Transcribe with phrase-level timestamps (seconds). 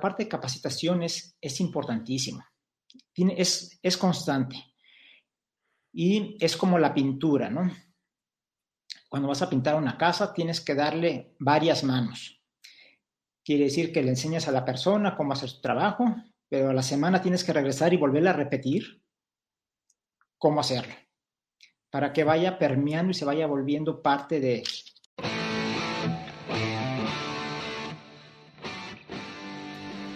[0.00, 2.50] parte de capacitaciones es importantísima.
[3.12, 4.56] Tiene, es, es constante.
[5.92, 7.70] Y es como la pintura, ¿no?
[9.08, 12.40] Cuando vas a pintar una casa, tienes que darle varias manos.
[13.44, 16.14] Quiere decir que le enseñas a la persona cómo hacer su trabajo,
[16.48, 19.02] pero a la semana tienes que regresar y volverle a repetir
[20.38, 20.94] cómo hacerlo,
[21.90, 24.62] para que vaya permeando y se vaya volviendo parte de,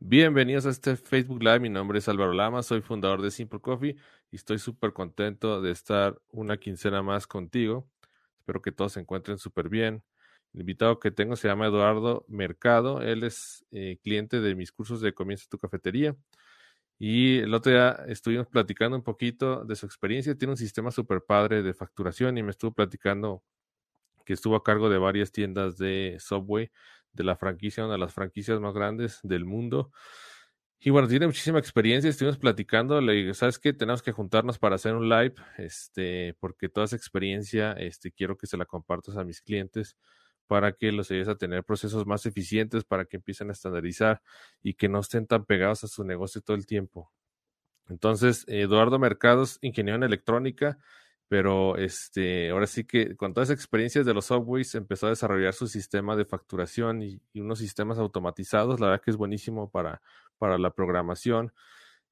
[0.00, 1.58] Bienvenidos a este Facebook Live.
[1.58, 3.96] Mi nombre es Álvaro Lama, soy fundador de Simple Coffee
[4.30, 7.88] y estoy súper contento de estar una quincena más contigo.
[8.38, 10.04] Espero que todos se encuentren súper bien.
[10.54, 13.02] El invitado que tengo se llama Eduardo Mercado.
[13.02, 16.16] Él es eh, cliente de mis cursos de Comienza tu Cafetería.
[16.98, 20.36] Y el otro día estuvimos platicando un poquito de su experiencia.
[20.36, 23.42] Tiene un sistema súper padre de facturación y me estuvo platicando
[24.28, 26.70] que estuvo a cargo de varias tiendas de Subway,
[27.18, 29.90] de la franquicia, una de las franquicias más grandes del mundo.
[30.80, 33.72] Y bueno, tiene muchísima experiencia, estuvimos platicando, le digo, ¿sabes qué?
[33.72, 38.46] Tenemos que juntarnos para hacer un live, este, porque toda esa experiencia, este, quiero que
[38.46, 39.96] se la compartas a mis clientes
[40.46, 44.22] para que los ayudes a tener procesos más eficientes, para que empiecen a estandarizar
[44.62, 47.12] y que no estén tan pegados a su negocio todo el tiempo.
[47.88, 50.78] Entonces, Eduardo Mercados, ingeniero en electrónica,
[51.28, 55.52] pero este, ahora sí que con todas esas experiencias de los subways empezó a desarrollar
[55.52, 58.80] su sistema de facturación y, unos sistemas automatizados.
[58.80, 60.00] La verdad que es buenísimo para,
[60.38, 61.52] para la programación.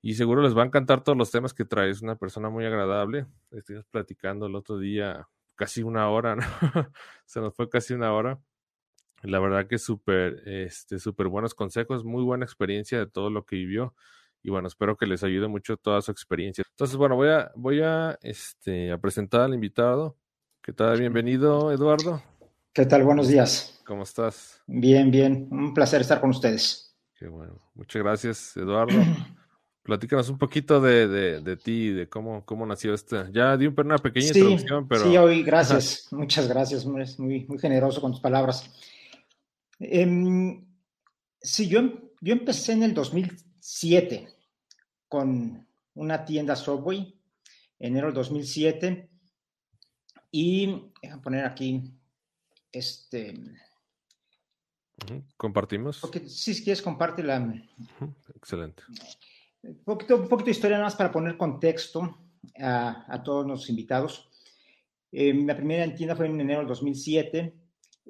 [0.03, 1.91] Y seguro les va a encantar todos los temas que trae.
[1.91, 3.27] Es una persona muy agradable.
[3.51, 6.45] Estuvimos platicando el otro día casi una hora, ¿no?
[7.25, 8.39] Se nos fue casi una hora.
[9.23, 13.57] La verdad que súper, este, súper buenos consejos, muy buena experiencia de todo lo que
[13.57, 13.95] vivió
[14.47, 16.63] y bueno, espero que les ayude mucho toda su experiencia.
[16.71, 20.17] Entonces, bueno, voy a, voy a, este, a presentar al invitado.
[20.63, 21.01] ¿Qué tal?
[21.01, 22.23] Bienvenido, Eduardo.
[22.73, 23.03] ¿Qué tal?
[23.03, 23.83] Buenos días.
[23.85, 24.63] ¿Cómo estás?
[24.69, 25.49] Bien, bien.
[25.51, 26.97] Un placer estar con ustedes.
[27.17, 27.61] Qué bueno.
[27.75, 28.95] Muchas gracias, Eduardo.
[29.83, 33.25] Platícanos un poquito de, de, de, ti, de cómo, cómo nació este.
[33.33, 35.11] Ya di una pequeña introducción, pero.
[35.11, 36.07] Sí, hoy, gracias.
[36.13, 36.87] Muchas gracias.
[36.87, 38.71] Muy, muy generoso con tus palabras.
[39.81, 40.07] Eh,
[41.41, 41.81] sí, yo,
[42.21, 44.36] yo empecé en el 2007
[45.17, 47.19] con una tienda Subway,
[47.79, 49.09] enero del 2007.
[50.31, 51.91] Y voy poner aquí
[52.71, 53.35] este.
[55.39, 56.01] ¿Compartimos?
[56.01, 57.39] Porque, si quieres, comparte la.
[58.35, 58.83] Excelente.
[59.63, 62.19] Un poquito, un poquito de historia nada más para poner contexto
[62.59, 64.29] a, todos los invitados.
[65.11, 67.55] Eh, la primera tienda fue en enero del 2007.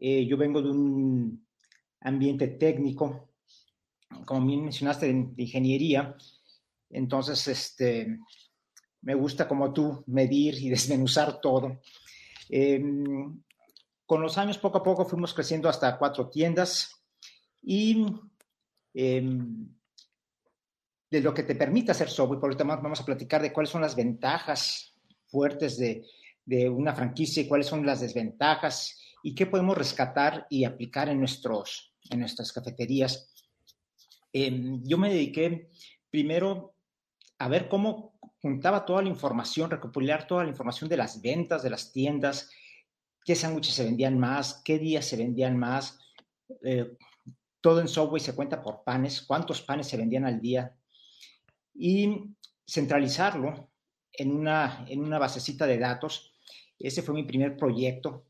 [0.01, 1.47] Eh, yo vengo de un
[2.01, 3.29] ambiente técnico,
[4.25, 6.17] como bien mencionaste, de ingeniería.
[6.91, 8.19] Entonces, este,
[9.03, 11.81] me gusta como tú medir y desmenuzar todo.
[12.49, 13.43] Em,
[14.05, 17.03] con los años, poco a poco, fuimos creciendo hasta cuatro tiendas
[17.63, 18.07] y
[18.95, 19.69] em,
[21.11, 23.83] de lo que te permite hacer software, por último vamos a platicar de cuáles son
[23.83, 24.95] las ventajas
[25.27, 26.05] fuertes de,
[26.71, 31.93] una franquicia y cuáles son las desventajas y qué podemos rescatar y aplicar en, nuestros,
[32.09, 33.33] en nuestras cafeterías.
[34.33, 35.71] Em, yo me dediqué
[36.09, 36.76] primero
[37.39, 41.71] a ver cómo juntaba toda la información, recopilar toda la información de las ventas de
[41.71, 42.51] las tiendas,
[43.25, 45.99] qué sándwiches se vendían más, qué días se vendían más.
[46.63, 46.97] Eh,
[47.61, 50.77] todo en Subway se cuenta por panes, cuántos panes se vendían al día.
[51.75, 52.35] Y
[52.67, 53.71] centralizarlo
[54.13, 56.33] en una, en una basecita de datos.
[56.79, 58.27] Ese fue mi primer proyecto.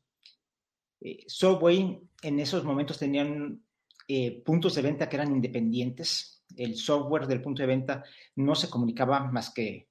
[1.01, 3.63] Eh, Subway en esos momentos tenían
[4.09, 8.05] eh, puntos de venta que eran independientes, el software del punto de venta
[8.37, 9.89] no se comunicaba más que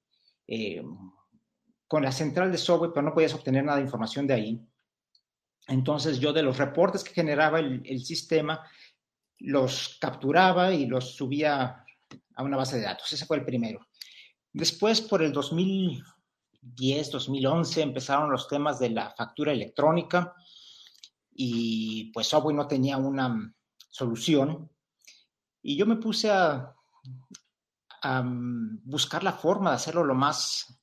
[0.47, 0.83] eh,
[1.87, 4.67] con la central de software, pero no podías obtener nada de información de ahí.
[5.67, 8.61] Entonces yo de los reportes que generaba el, sistema,
[9.39, 11.83] los capturaba y los subía
[12.35, 13.11] a una base de datos.
[13.11, 13.87] Ese fue el primero.
[14.53, 20.33] Después, por el 2010, 2011, empezaron los temas de la factura electrónica
[21.31, 23.53] y pues Subway no tenía una
[23.89, 24.71] solución.
[25.67, 26.75] Y yo me puse a,
[28.03, 30.79] mm, buscar la forma de hacerlo lo más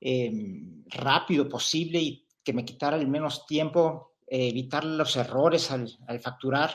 [0.00, 6.74] em, rápido posible y que me quitara el menos tiempo, evitar los errores al, facturar.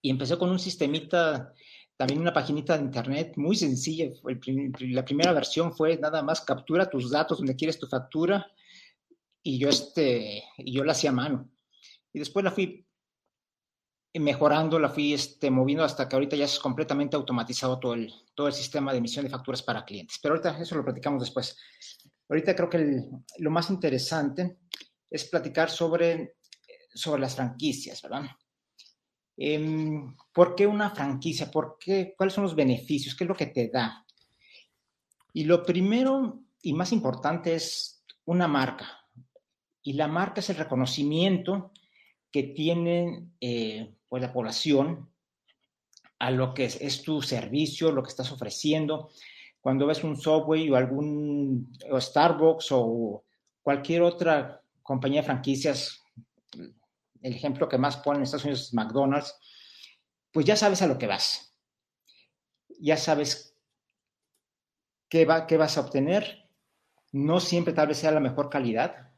[0.00, 1.52] Y empecé con un sistemita
[1.98, 4.06] también una paginita de internet muy sencilla.
[4.24, 8.50] la primera versión fue nada más captura tus datos donde quieres tu factura
[9.42, 11.50] y yo, este, y yo la hacía a mano.
[12.10, 12.86] Y después la fui
[14.20, 18.46] mejorando, la fui este, moviendo hasta que ahorita ya es completamente automatizado todo el, todo
[18.46, 20.18] el sistema de emisión de facturas para clientes.
[20.22, 21.56] Pero ahorita eso lo platicamos después.
[22.28, 23.04] Ahorita creo que
[23.38, 24.58] lo más interesante
[25.10, 26.36] es platicar sobre,
[26.94, 28.24] sobre las franquicias, ¿verdad?
[29.36, 31.50] Em, ¿Por qué una franquicia?
[31.50, 32.14] ¿Por qué?
[32.16, 33.14] ¿Cuáles son los beneficios?
[33.14, 34.04] ¿Qué es lo que te da?
[35.32, 39.06] Y lo primero y más importante es una marca.
[39.82, 41.72] Y la marca es el reconocimiento
[42.30, 45.10] que tiene eh, pues, la población
[46.18, 49.08] a lo que es, tu servicio, lo que estás ofreciendo.
[49.58, 53.24] Cuando ves un Subway o algún Starbucks o
[53.62, 56.04] cualquier otra compañía de franquicias,
[57.22, 59.34] el ejemplo que más ponen en Estados Unidos es McDonald's,
[60.30, 61.56] pues ya sabes a lo que vas.
[62.80, 63.56] Ya sabes
[65.08, 66.50] qué, va, qué vas a obtener.
[67.12, 69.10] No siempre tal vez sea la mejor calidad,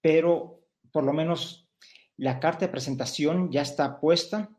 [0.00, 1.67] pero por lo menos
[2.18, 4.50] la carta de presentación ya está puesta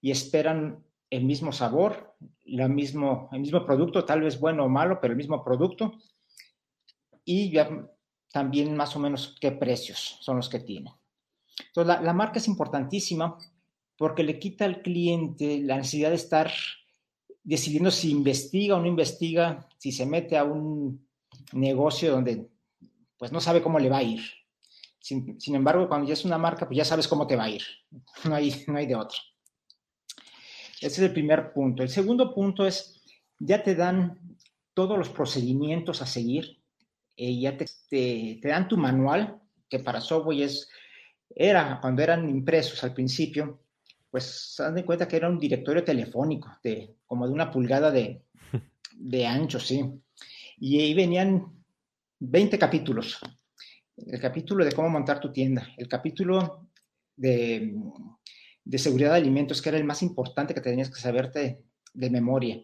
[0.00, 5.12] y esperan el mismo sabor, la el mismo producto, tal vez bueno o malo, pero
[5.12, 5.92] el mismo producto.
[7.24, 7.68] Y ya
[8.32, 10.94] también más o menos qué precios son los que tiene.
[11.66, 13.36] Entonces, la, marca es importantísima
[13.96, 16.52] porque le quita al cliente la necesidad de estar
[17.42, 21.04] decidiendo si investiga o no investiga, si se mete a un
[21.52, 22.48] negocio donde
[23.16, 24.20] pues no sabe cómo le va a ir.
[25.00, 27.62] Sin, embargo, cuando ya es una marca, pues ya sabes cómo te va a ir.
[28.24, 29.18] No hay, no hay de otro.
[30.80, 31.82] Ese es el primer punto.
[31.82, 33.00] El segundo punto es,
[33.38, 34.36] ya te dan
[34.74, 36.62] todos los procedimientos a seguir,
[37.16, 40.68] eh, ya te, te, dan tu manual, que para software es,
[41.34, 43.60] era, cuando eran impresos al principio,
[44.10, 48.22] pues se dan cuenta que era un directorio telefónico, de, como de una pulgada de,
[48.92, 49.84] de ancho, sí.
[50.58, 51.58] Y ahí venían
[52.20, 53.18] 20 capítulos.
[54.06, 56.68] El capítulo de cómo montar tu tienda, el capítulo
[57.16, 57.72] de
[58.76, 62.62] seguridad de alimentos, que era el más importante que tenías que saberte de memoria.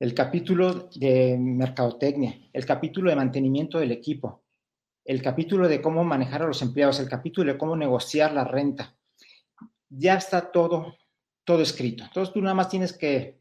[0.00, 4.44] El capítulo de mercadotecnia, el capítulo de mantenimiento del equipo,
[5.04, 8.96] el capítulo de cómo manejar a los empleados, el capítulo de cómo negociar la renta.
[9.88, 10.96] Ya está todo,
[11.44, 12.04] todo escrito.
[12.04, 13.40] Entonces tú nada más tienes que,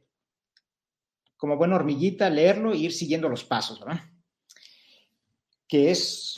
[1.36, 4.02] como buena hormiguita, leerlo e ir siguiendo los pasos, ¿verdad?
[5.68, 6.36] Que es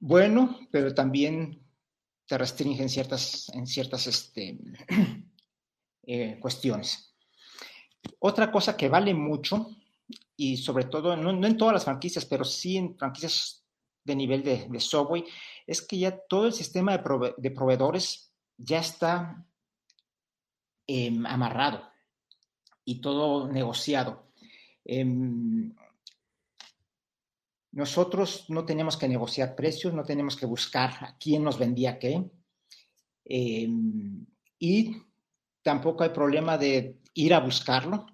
[0.00, 1.62] bueno, pero también
[2.26, 4.58] te restringen ciertas, en ciertas este,
[6.02, 7.16] eh, cuestiones.
[8.20, 9.70] Otra cosa que vale mucho,
[10.36, 13.64] y sobre todo, no, en todas las franquicias, pero sí en franquicias
[14.04, 15.24] de nivel de, de Subway,
[15.66, 19.44] es que ya todo el sistema de, proveedores ya está
[20.86, 21.82] em, amarrado
[22.84, 24.30] y todo negociado.
[24.84, 25.74] Em,
[27.78, 32.28] nosotros no tenemos que negociar precios, no tenemos que buscar a quién nos vendía qué.
[33.24, 34.26] Em,
[34.58, 34.96] y
[35.62, 38.06] tampoco hay problema de ir a buscarlo.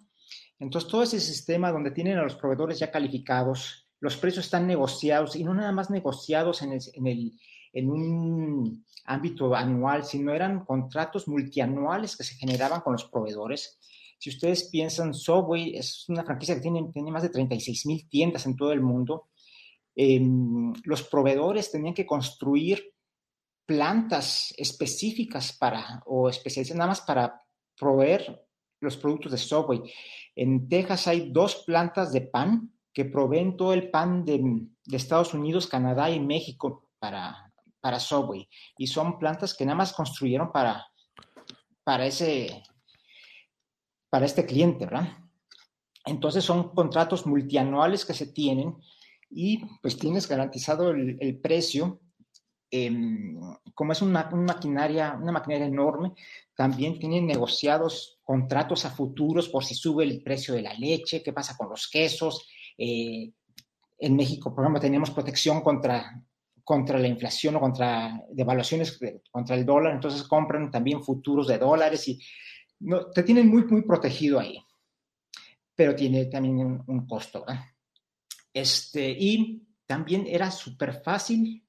[0.59, 5.35] Entonces, todo ese sistema donde tienen a los proveedores ya calificados, los precios están negociados
[5.35, 6.79] y no nada más negociados en,
[7.73, 13.79] en un ámbito anual, sino eran contratos multianuales que se generaban con los proveedores.
[14.19, 18.45] Si ustedes piensan, Subway es una franquicia que tiene, tiene más de 36 mil tiendas
[18.45, 19.29] en todo el mundo
[19.97, 22.93] Em, los proveedores tenían que construir
[23.67, 27.43] plantas específicas para, o especializadas nada más para
[27.77, 28.45] proveer
[28.81, 29.81] los productos de Subway.
[30.35, 35.67] En Texas hay dos plantas de pan que proveen todo el pan de, Estados Unidos,
[35.67, 38.49] Canadá y México para, para Subway.
[38.77, 40.87] Y son plantas que nada más construyeron para,
[41.83, 42.63] para, ese,
[44.11, 45.09] para este cliente, ¿verdad?
[46.05, 48.77] Entonces son contratos multianuales que se tienen
[49.35, 52.01] y pues tienes garantizado el, precio.
[52.71, 53.37] Em,
[53.75, 56.13] como es una, maquinaria, una maquinaria enorme,
[56.57, 61.33] también tienen negociados contratos a futuros por si sube el precio de la leche, qué
[61.33, 62.49] pasa con los quesos.
[62.79, 63.33] Eh,
[63.99, 66.23] en México, por ejemplo, tenemos protección contra,
[66.63, 68.99] contra la inflación o contra devaluaciones
[69.31, 72.21] contra el dólar, entonces compran también futuros de dólares y
[72.81, 74.59] no, te tienen muy, muy protegido ahí,
[75.75, 77.45] pero tiene también un, un costo.
[77.47, 77.74] ¿verdad?
[78.55, 81.67] Este, y también era súper fácil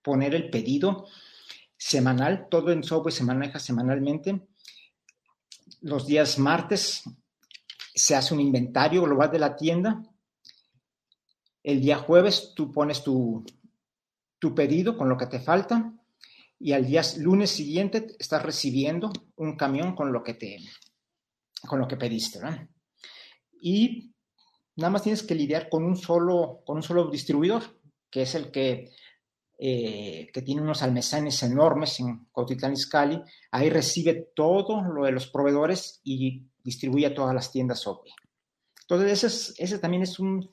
[0.00, 1.06] poner el pedido
[1.76, 4.46] semanal, todo en software se maneja semanalmente.
[5.80, 7.02] Los días martes
[7.94, 10.02] se hace un inventario global de la tienda.
[11.62, 13.44] El día jueves tú pones tu,
[14.38, 15.92] tu pedido con lo que te falta
[16.58, 20.58] y al día lunes siguiente estás recibiendo un camión con lo que te,
[21.66, 22.40] con lo que pediste.
[23.60, 24.13] Y
[24.76, 27.62] nada más tienes que lidiar con un solo, con un solo distribuidor,
[28.10, 28.90] que es el que,
[29.58, 33.20] eh, que tiene unos almacenes enormes en Cotitlán Izcalli.
[33.50, 38.12] Ahí recibe todo lo de los proveedores y distribuye a todas las tiendas Subway.
[38.82, 40.50] Entonces, ese, ese también es un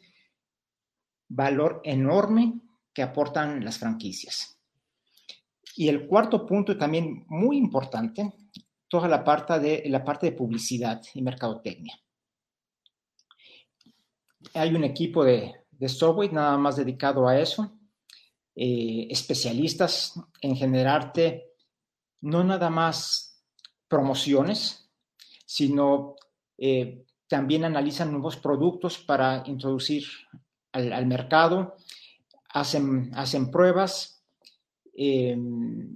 [1.27, 2.61] valor enorme
[2.93, 4.57] que aportan las franquicias.
[5.75, 8.33] Y el cuarto punto, también muy importante,
[8.87, 11.97] toda la parte de, la parte de publicidad y mercadotecnia.
[14.53, 17.71] Hay un equipo de, de software nada más dedicado a eso,
[18.55, 21.53] eh, especialistas en generarte
[22.21, 23.43] no nada más
[23.87, 24.89] promociones,
[25.45, 26.15] sino
[26.57, 30.03] eh, también analizan nuevos productos para introducir
[30.73, 31.75] al, mercado,
[32.49, 34.23] hacen, hacen pruebas
[34.93, 35.95] em,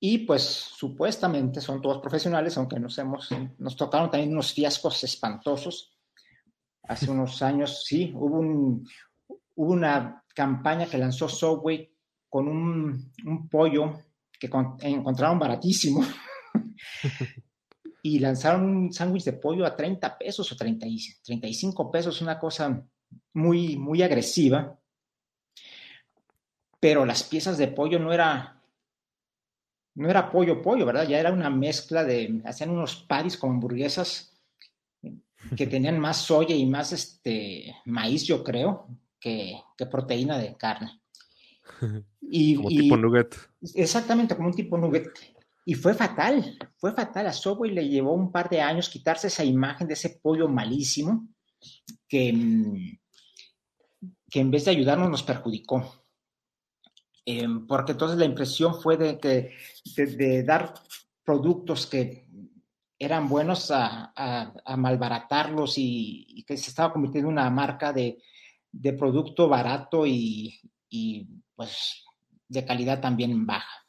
[0.00, 5.97] y pues supuestamente son todos profesionales, aunque nos, hemos, nos tocaron también unos fiascos espantosos.
[6.88, 8.88] Hace unos años, sí, hubo, un,
[9.56, 11.92] hubo una campaña que lanzó Subway
[12.28, 13.98] con un, pollo
[14.38, 16.02] que encontraron baratísimo
[18.02, 20.86] y lanzaron un sándwich de pollo a 30 pesos o 30,
[21.24, 22.82] 35 pesos, una cosa
[23.34, 24.78] muy, muy agresiva,
[26.80, 28.62] pero las piezas de pollo no era,
[29.94, 31.08] no era pollo, pollo, ¿verdad?
[31.08, 34.37] Ya era una mezcla de, hacían unos paris con hamburguesas
[35.56, 38.88] que tenían más soya y más este, maíz, yo creo,
[39.20, 41.00] que, proteína de carne.
[42.20, 43.36] Y, como tipo nugget.
[43.74, 45.08] Exactamente, como un tipo nugget.
[45.64, 47.26] Y fue fatal, fue fatal.
[47.26, 51.28] A Subway le llevó un par de años quitarse esa imagen de ese pollo malísimo
[52.08, 52.96] que,
[54.30, 56.06] que en vez de ayudarnos nos perjudicó.
[57.30, 59.52] Em, porque entonces la impresión fue de que
[59.94, 60.72] de, dar
[61.22, 62.26] productos que
[62.98, 64.12] eran buenos a,
[64.76, 68.18] malbaratarlos y, que se estaba convirtiendo en una marca de,
[68.98, 70.60] producto barato y,
[71.54, 72.04] pues
[72.48, 73.86] de calidad también baja.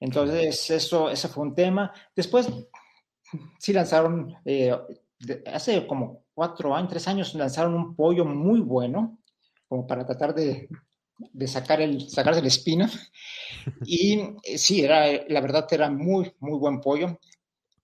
[0.00, 1.92] Entonces, eso, ese fue un tema.
[2.14, 2.48] Después,
[3.58, 4.76] sí lanzaron, eh,
[5.46, 9.18] hace como cuatro años, tres años, lanzaron un pollo muy bueno,
[9.68, 10.68] como para tratar de,
[11.46, 12.90] sacar el, sacarse la espina.
[13.86, 17.20] Y eh, sí, era, la verdad era muy, muy buen pollo,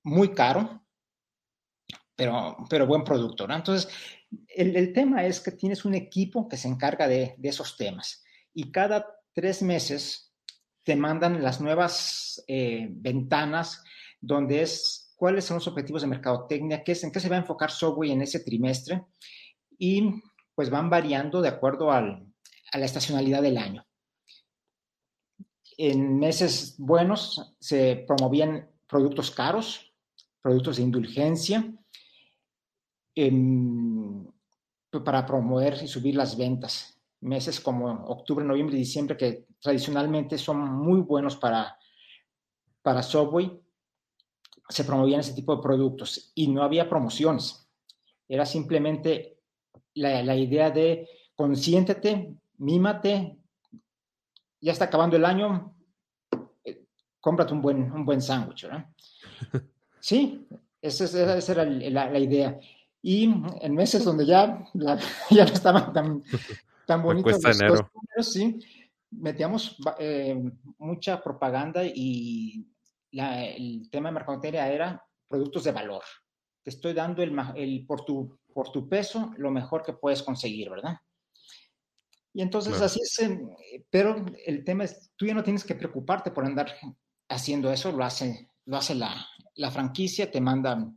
[0.09, 0.83] muy caro,
[2.17, 3.49] pero, pero buen producto.
[3.49, 3.89] Entonces,
[4.49, 9.07] el, tema es que tienes un equipo que se encarga de, esos temas y cada
[9.33, 10.35] tres meses
[10.83, 13.85] te mandan las nuevas eh, ventanas
[14.21, 17.41] donde es cuáles son los objetivos de mercadotecnia, qué es, en qué se va a
[17.41, 19.05] enfocar Subway en ese trimestre
[19.79, 20.23] y
[20.55, 23.87] pues van variando de acuerdo a la estacionalidad del año.
[25.77, 29.88] En meses buenos se promovían productos caros,
[30.43, 31.73] productos de indulgencia,
[33.15, 34.27] em,
[35.05, 37.01] para promover y subir las ventas.
[37.21, 41.77] Meses como octubre, noviembre y diciembre, que tradicionalmente son muy buenos para,
[42.83, 43.61] para Subway,
[44.69, 47.69] se promovían ese tipo de productos y no había promociones.
[48.29, 49.39] Era simplemente
[49.95, 53.39] la, idea de consiéntete, mímate,
[54.61, 55.75] ya está acabando el año,
[56.65, 56.85] eh,
[57.21, 58.87] cómprate un buen, un buen sándwich, ¿verdad?
[60.01, 60.47] Sí,
[60.81, 62.59] esa, era la, idea.
[63.03, 63.25] Y
[63.61, 64.65] en meses donde ya,
[65.31, 66.23] ya no estaban tan,
[66.87, 68.59] tan bonitos los, números, sí,
[69.11, 70.41] metíamos eh,
[70.79, 72.67] mucha propaganda y
[73.13, 76.03] el tema de mercadotecnia era productos de valor.
[76.63, 80.71] Te estoy dando el, el, por, tu, por tu peso lo mejor que puedes conseguir,
[80.71, 80.99] ¿verdad?
[82.35, 83.31] Y entonces así es,
[83.91, 86.73] pero el tema es, tú ya no tienes que preocuparte por andar
[87.29, 89.27] haciendo eso, lo hace, lo hace la,
[89.59, 90.91] la franquicia, te manda,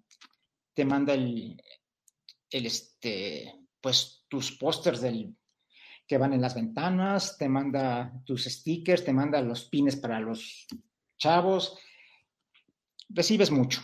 [0.73, 1.61] te manda el,
[2.49, 5.35] el este, pues tus pósters del,
[6.07, 10.67] que van en las ventanas, te manda tus stickers, te manda los pines para los
[11.17, 11.77] chavos,
[13.09, 13.81] recibes mucho.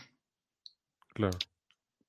[1.13, 1.37] Claro.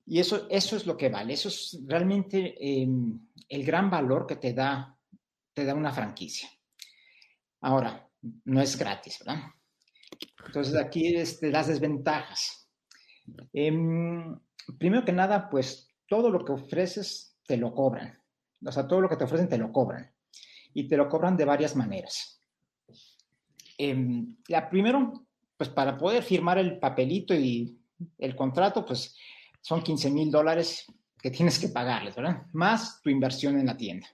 [0.04, 4.36] Y eso, eso es lo que vale, eso es realmente em, el gran valor que
[4.36, 4.96] te da,
[5.54, 6.50] te da una franquicia.
[7.60, 8.10] Ahora,
[8.44, 9.44] no es gratis, ¿verdad?
[10.46, 12.57] Entonces aquí este, las desventajas.
[13.52, 14.38] Em,
[14.78, 18.18] primero que nada, pues todo lo que ofreces te lo cobran.
[18.64, 20.10] O sea, todo lo que te ofrecen te lo cobran.
[20.74, 22.42] Y te lo cobran de varias maneras.
[23.78, 27.78] Em, la primero, pues para poder firmar el papelito y
[28.18, 29.16] el contrato, pues
[29.60, 30.86] son 15 mil dólares
[31.20, 32.46] que tienes que pagarles, ¿verdad?
[32.52, 34.06] Más tu inversión en la tienda.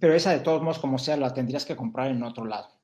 [0.00, 2.77] Pero esa de todos modos, como sea, la tendrías que comprar en otro lado.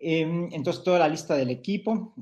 [0.00, 2.14] Em, entonces, toda la lista del equipo,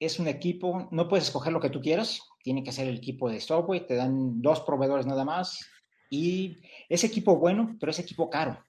[0.00, 3.28] es un equipo, no puedes escoger lo que tú quieras, tiene que ser el equipo
[3.28, 5.68] de Subway, te dan dos proveedores nada más
[6.10, 6.58] y
[6.88, 8.62] es equipo bueno, pero es equipo caro.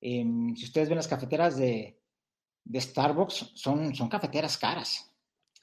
[0.00, 1.98] Em, si ustedes ven las cafeteras de,
[2.74, 5.12] Starbucks, son, son cafeteras caras.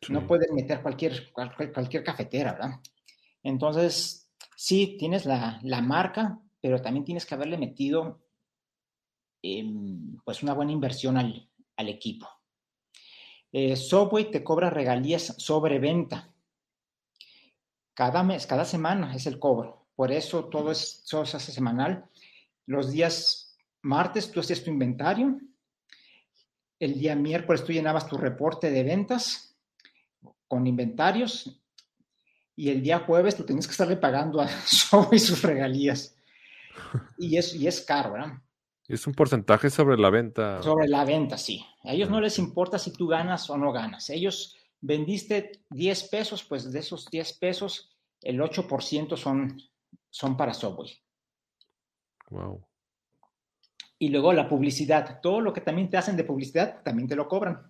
[0.07, 2.79] No pueden meter cualquier, cualquier, cafetera, ¿verdad?
[3.43, 8.19] Entonces, sí, tienes la, marca, pero también tienes que haberle metido
[9.41, 12.27] em, pues una buena inversión al, equipo.
[13.51, 16.33] Eh, Subway te cobra regalías sobre venta.
[17.93, 19.87] Cada mes, cada semana es el cobro.
[19.95, 22.05] Por eso todo, es, todo se hace semanal.
[22.65, 25.39] Los días martes tú hacías tu inventario.
[26.79, 29.57] El día miércoles tú llenabas tu reporte de ventas
[30.47, 31.61] con inventarios.
[32.55, 36.15] Y el día jueves tú tenías que estarle pagando a Subway sus regalías.
[37.17, 38.33] Y es, y es caro, ¿verdad?
[38.89, 40.63] Es un porcentaje sobre la venta.
[40.63, 41.63] Sobre la venta, sí.
[41.83, 44.09] A ellos no les importa si tú ganas o no ganas.
[44.09, 49.61] Ellos vendiste 10 pesos, pues de esos 10 pesos, el 8% son,
[50.09, 50.91] son para Subway.
[52.31, 52.65] Wow.
[53.99, 55.19] Y luego la publicidad.
[55.21, 57.61] Todo lo que también te hacen de publicidad, también te lo cobran.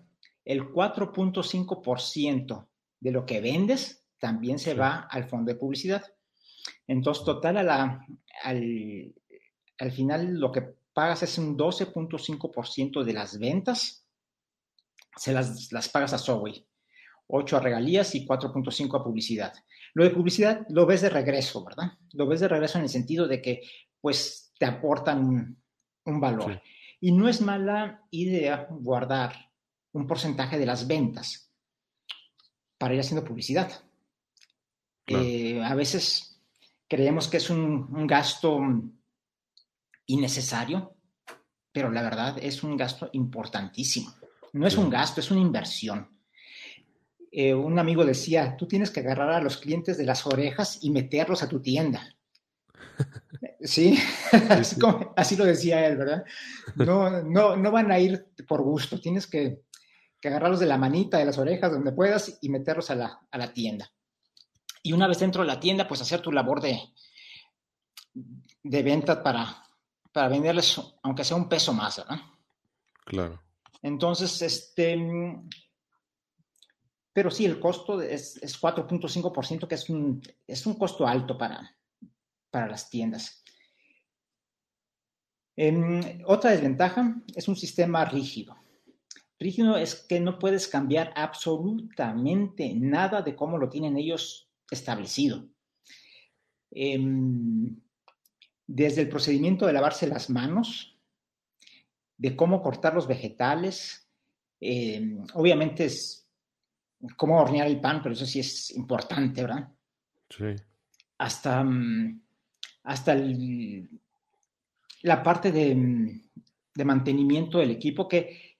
[0.42, 2.66] El 4.5%
[2.98, 6.02] de lo que vendes también se va al fondo de publicidad.
[6.86, 8.06] Entonces, total, a la,
[8.42, 9.14] al,
[9.78, 14.06] al final lo que pagas es un 12.5% de las ventas,
[15.16, 16.66] se las, las pagas a Subway.
[17.30, 19.52] 8 a regalías y 4.5 a publicidad.
[19.94, 21.92] Lo de publicidad lo ves de regreso, ¿verdad?
[22.12, 23.62] Lo ves de regreso en el sentido de que,
[24.00, 25.56] pues, te aportan
[26.04, 26.60] un, valor.
[27.00, 29.32] Y no es mala idea guardar
[29.92, 31.52] un porcentaje de las ventas
[32.76, 33.70] para ir haciendo publicidad.
[35.06, 36.40] Eh, a veces
[36.88, 38.60] creemos que es un, gasto
[40.10, 40.94] innecesario,
[41.72, 44.12] pero la verdad es un gasto importantísimo.
[44.52, 46.08] No es un gasto, es una inversión.
[47.30, 50.90] Eh, un amigo decía, tú tienes que agarrar a los clientes de las orejas y
[50.90, 52.14] meterlos a tu tienda.
[53.62, 53.98] Sí,
[55.16, 56.24] así, lo decía él, ¿verdad?
[56.76, 59.60] No, no, no van a ir por gusto, tienes que,
[60.24, 63.52] agarrarlos de la manita, de las orejas, donde puedas y meterlos a la, a la,
[63.52, 63.92] tienda.
[64.82, 66.80] Y una vez dentro de la tienda, pues hacer tu labor de,
[68.62, 69.62] de venta para,
[70.12, 72.20] para venderles, aunque sea un peso más, ¿verdad?
[73.04, 73.42] Claro.
[73.82, 74.96] Entonces, este,
[77.12, 81.76] pero sí, el costo es, es 4.5%, que es un, es un costo alto para,
[82.50, 83.42] para las tiendas.
[85.56, 88.56] Em, otra desventaja es un sistema rígido.
[89.38, 95.48] Rígido es que no puedes cambiar absolutamente nada de cómo lo tienen ellos establecido.
[96.70, 97.80] Em,
[98.72, 100.96] desde el procedimiento de lavarse las manos,
[102.16, 104.08] de cómo cortar los vegetales,
[104.60, 106.28] em, obviamente es
[107.16, 109.68] cómo hornear el pan, pero eso sí es importante, ¿verdad?
[110.28, 110.54] Sí.
[111.18, 112.22] Hasta, mm,
[112.84, 113.16] hasta
[115.02, 116.22] la parte de, mm,
[116.74, 118.56] de, mantenimiento del equipo que,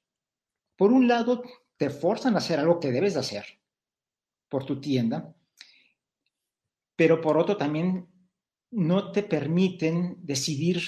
[0.75, 1.45] por un lado,
[1.77, 3.45] te forzan a hacer algo que debes de hacer
[4.49, 5.33] por tu tienda,
[6.97, 8.10] pero por otro también
[8.71, 10.81] no te permiten decidir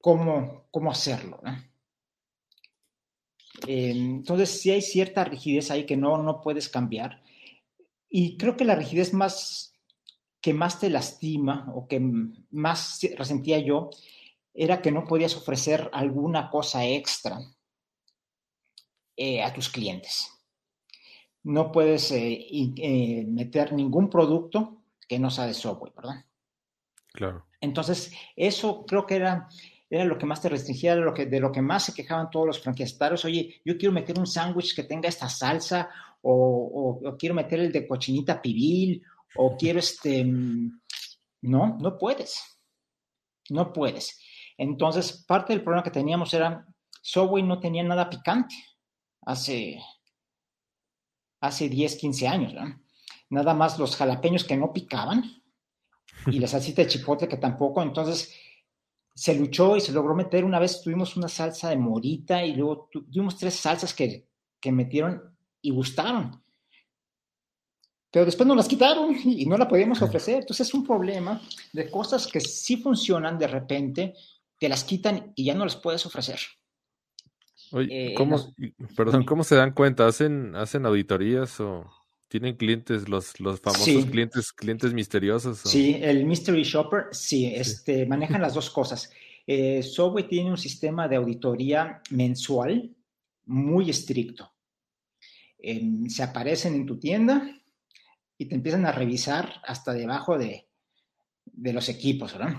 [0.00, 1.40] cómo, cómo hacerlo.
[1.42, 1.52] ¿no?
[3.66, 7.22] Eh, entonces, sí hay cierta rigidez ahí que no, no puedes cambiar.
[8.08, 9.70] Y creo que la rigidez más
[10.40, 12.00] que más te lastima o que
[12.50, 13.90] más resentía yo
[14.54, 17.40] era que no podías ofrecer alguna cosa extra
[19.16, 20.30] eh, a tus clientes.
[21.42, 26.24] No puedes eh, meter ningún producto que no sea de software, ¿verdad?
[27.12, 27.46] Claro.
[27.60, 29.48] Entonces, eso creo que era
[29.90, 33.24] era lo que más te restringía, de lo que más se quejaban todos los franquiciatarios.
[33.24, 35.90] Oye, yo quiero meter un sándwich que tenga esta salsa,
[36.22, 39.02] o, quiero meter el de cochinita pibil,
[39.34, 40.24] o quiero este...
[41.42, 42.40] No, no puedes.
[43.48, 44.20] No puedes.
[44.56, 46.64] Entonces, parte del problema que teníamos era,
[47.02, 48.54] Subway no tenía nada picante
[49.22, 49.80] hace,
[51.40, 52.54] hace 10, 15 años,
[53.30, 55.39] Nada más los jalapeños que no picaban
[56.26, 57.82] y la salsita de chipotle que tampoco.
[57.82, 58.34] Entonces,
[59.14, 60.44] se luchó y se logró meter.
[60.44, 64.26] Una vez tuvimos una salsa de morita y luego tuvimos tres salsas que,
[64.70, 65.22] metieron
[65.62, 66.42] y gustaron.
[68.10, 70.40] Pero después nos las quitaron y no la podíamos ofrecer.
[70.40, 71.40] Entonces es un problema
[71.72, 74.14] de cosas que sí funcionan de repente,
[74.58, 76.38] te las quitan y ya no las puedes ofrecer.
[77.72, 78.52] Oye, eh, ¿cómo,
[78.96, 80.06] perdón, ¿cómo se dan cuenta?
[80.06, 81.99] ¿Hacen, hacen auditorías o...?
[82.30, 85.58] ¿Tienen clientes, los, los famosos clientes, clientes misteriosos?
[85.64, 89.10] Sí, el Mystery Shopper, sí, Este, manejan las dos cosas.
[89.44, 92.94] Eh, Subway tiene un sistema de auditoría mensual
[93.46, 94.48] muy estricto.
[95.58, 97.50] em, se aparecen en tu tienda
[98.38, 100.68] y te empiezan a revisar hasta debajo de,
[101.52, 102.54] los equipos, ¿verdad?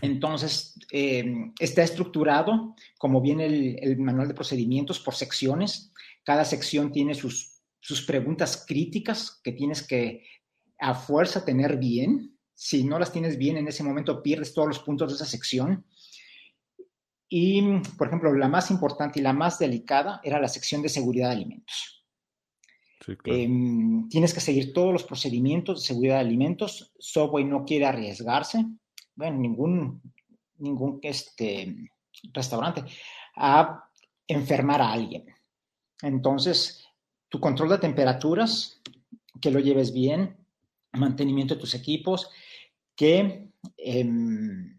[0.00, 5.92] Entonces, em, está estructurado, como viene el, manual de procedimientos, por secciones.
[6.24, 10.24] Cada sección tiene sus, sus preguntas críticas que tienes que
[10.78, 12.36] a fuerza tener bien.
[12.54, 15.84] Si no las tienes bien en ese momento, pierdes todos los puntos de esa sección.
[17.28, 17.62] Y,
[17.96, 21.34] por ejemplo, la más importante y la más delicada era la sección de seguridad de
[21.34, 21.98] alimentos.
[23.24, 26.92] Em, tienes que seguir todos los procedimientos de seguridad de alimentos.
[26.98, 28.64] Subway no quiere arriesgarse,
[29.14, 30.02] bueno, ningún,
[30.58, 31.90] ningún este,
[32.32, 32.84] restaurante,
[33.36, 33.84] a
[34.26, 35.24] enfermar a alguien.
[36.02, 36.77] Entonces,
[37.28, 38.80] tu control de temperaturas,
[39.40, 40.36] que lo lleves bien,
[40.92, 42.30] mantenimiento de tus equipos,
[42.96, 44.76] que em,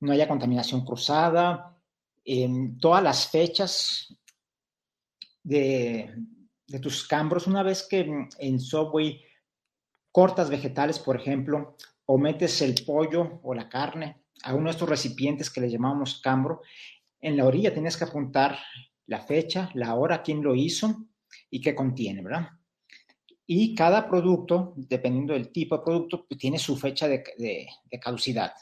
[0.00, 1.76] no haya contaminación cruzada,
[2.24, 4.14] en todas las fechas
[5.42, 6.14] de,
[6.66, 9.22] de tus cambros, una vez que en Subway
[10.12, 14.88] cortas vegetales, por ejemplo, o metes el pollo o la carne a uno de estos
[14.88, 16.62] recipientes que le llamamos cambro,
[17.20, 18.58] en la orilla tienes que apuntar
[19.06, 21.09] la fecha, la hora, quién lo hizo
[21.50, 22.48] y qué contiene, ¿verdad?
[23.46, 28.52] Y cada producto, dependiendo del tipo de producto, pues, tiene su fecha de, de caducidad.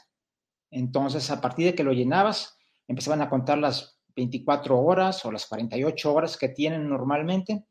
[0.71, 5.45] Entonces, a partir de que lo llenabas, empezaban a contar las 24 horas o las
[5.45, 7.65] 48 horas que tienen normalmente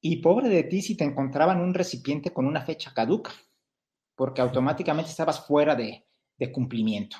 [0.00, 3.32] y pobre de ti si te encontraban un recipiente con una fecha caduca,
[4.14, 6.04] porque automáticamente estabas fuera de,
[6.52, 7.16] cumplimiento.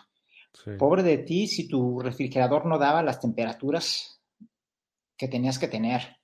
[0.79, 4.14] Pobre de ti si tu refrigerador no daba las temperaturas
[5.17, 6.19] que tenías que tener,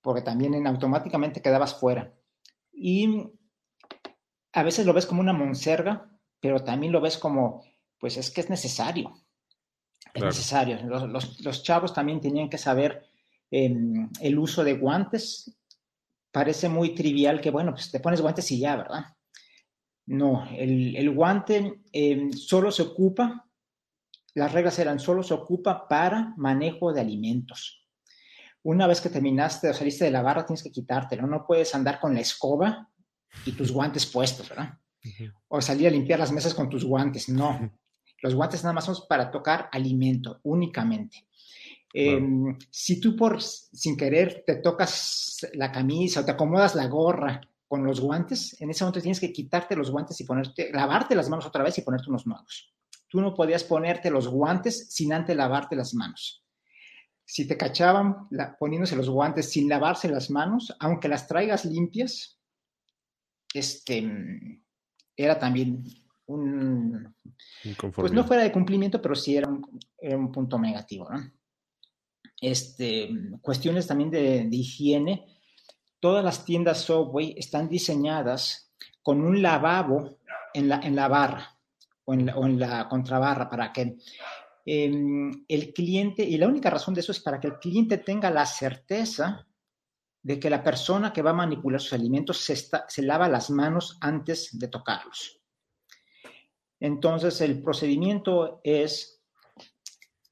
[0.00, 2.14] porque también en, automáticamente quedabas fuera.
[2.72, 3.30] Y
[4.52, 6.10] a veces lo ves como una monserga,
[6.40, 7.64] pero también lo ves como,
[7.98, 9.12] pues es que es necesario.
[10.12, 10.78] Es necesario.
[10.82, 13.08] los, chavos también tenían que saber
[13.56, 15.56] Em, el uso de guantes.
[16.32, 19.04] Parece muy trivial que, bueno, pues te pones guantes y ya, ¿verdad?
[20.06, 23.48] No, el, guante em, solo se ocupa,
[24.34, 27.86] las reglas eran solo se ocupa para manejo de alimentos.
[28.62, 31.26] Una vez que terminaste o saliste de la barra, tienes que quitártelo.
[31.26, 32.90] No puedes andar con la escoba
[33.44, 34.78] y tus guantes puestos, ¿verdad?
[35.48, 37.28] O salir a limpiar las mesas con tus guantes.
[37.28, 37.70] No.
[38.22, 41.26] Los guantes nada más son para tocar alimento únicamente.
[41.92, 47.40] Em, si tú por sin querer te tocas la camisa o te acomodas la gorra
[47.68, 51.28] con los guantes, en ese momento tienes que quitarte los guantes y ponerte, lavarte las
[51.28, 52.74] manos otra vez y ponerte unos nuevos.
[53.14, 56.44] Tú no podías ponerte los guantes sin antes lavarte las manos.
[57.24, 62.40] Si te cachaban poniéndose los guantes sin lavarse las manos, aunque las traigas limpias,
[63.54, 64.10] este,
[65.16, 65.84] era también
[66.26, 67.14] un...
[67.94, 69.64] Pues no fuera de cumplimiento, pero sí era un,
[69.96, 71.32] era un punto negativo, ¿no?
[72.40, 75.24] este, cuestiones también de, higiene.
[76.00, 78.74] Todas las tiendas Subway están diseñadas
[79.04, 80.18] con un lavabo
[80.52, 81.53] en la, en la barra
[82.04, 83.96] o en la, contrabarra para que
[84.66, 88.30] em, el cliente, y la única razón de eso es para que el cliente tenga
[88.30, 89.46] la certeza
[90.22, 93.98] de que la persona que va a manipular sus alimentos se, se lava las manos
[94.00, 95.40] antes de tocarlos.
[96.80, 99.14] Entonces, el procedimiento es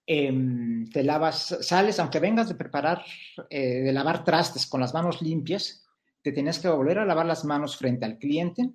[0.06, 3.04] Em, te lavas, sales, aunque vengas de preparar,
[3.48, 5.86] eh, de lavar trastes con las manos limpias,
[6.20, 8.68] te tienes que volver a lavar las manos frente al cliente,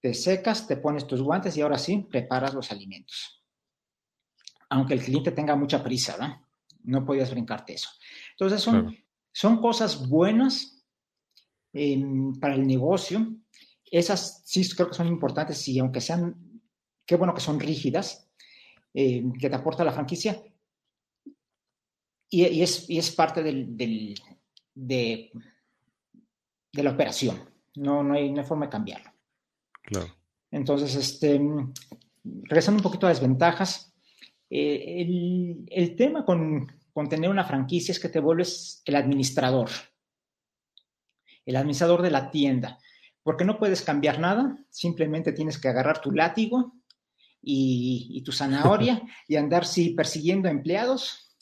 [0.00, 3.44] te secas, te pones tus guantes y ahora sí, preparas los alimentos.
[4.70, 6.48] Aunque el cliente tenga mucha prisa, ¿no?
[6.84, 7.90] No podías brincarte eso.
[8.32, 8.96] Entonces son,
[9.32, 10.82] son cosas buenas
[11.72, 13.36] em, para el negocio.
[13.84, 16.62] Esas sí creo que son importantes y aunque sean,
[17.04, 18.30] qué bueno que son rígidas,
[18.94, 20.42] eh, que te aporta la franquicia.
[22.32, 24.14] Y, es, es, parte del, de,
[24.72, 25.32] de,
[26.82, 27.40] la operación.
[27.74, 29.10] No, no, hay, no forma de cambiarlo.
[29.90, 30.14] Claro.
[30.50, 31.40] Entonces, este,
[32.24, 33.92] regresando un poquito a desventajas,
[34.48, 39.68] eh, el, el, tema con, con tener una franquicia es que te vuelves el administrador,
[41.44, 42.78] el administrador de la tienda,
[43.22, 46.74] porque no puedes cambiar nada, simplemente tienes que agarrar tu látigo
[47.42, 51.36] y, tu zanahoria y andar sí persiguiendo empleados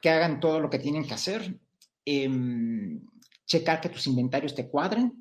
[0.00, 1.60] que hagan todo lo que tienen que hacer,
[2.06, 3.02] em,
[3.44, 5.20] checar que tus inventarios te cuadren,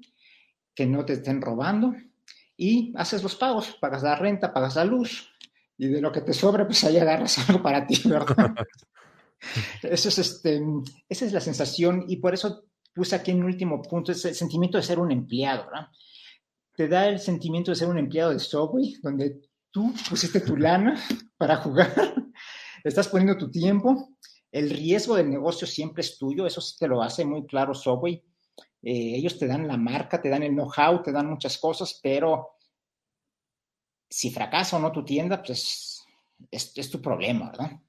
[0.76, 1.96] que no te estén robando
[2.58, 5.30] y haces los pagos, pagas la renta, pagas la luz
[5.78, 8.56] y de lo que te sobra pues ahí agarras algo para ti, ¿verdad?
[9.84, 10.62] Eso es este,
[11.08, 14.84] esa es la sensación y por eso puse aquí en último punto ese sentimiento de
[14.84, 15.88] ser un empleado, ¿verdad?
[16.80, 20.98] te da el sentimiento de ser un empleado de Subway, donde tú pusiste tu lana
[21.36, 21.94] para jugar,
[22.86, 24.16] estás poniendo tu tiempo,
[24.50, 28.24] El riesgo del negocio siempre es tuyo, eso sí te lo hace muy claro Subway.
[28.82, 32.56] Eh, ellos te dan la marca, te dan el know-how, te dan muchas cosas, pero
[34.10, 36.06] si fracasa o no tu tienda, pues
[36.50, 37.80] es, tu problema, ¿verdad?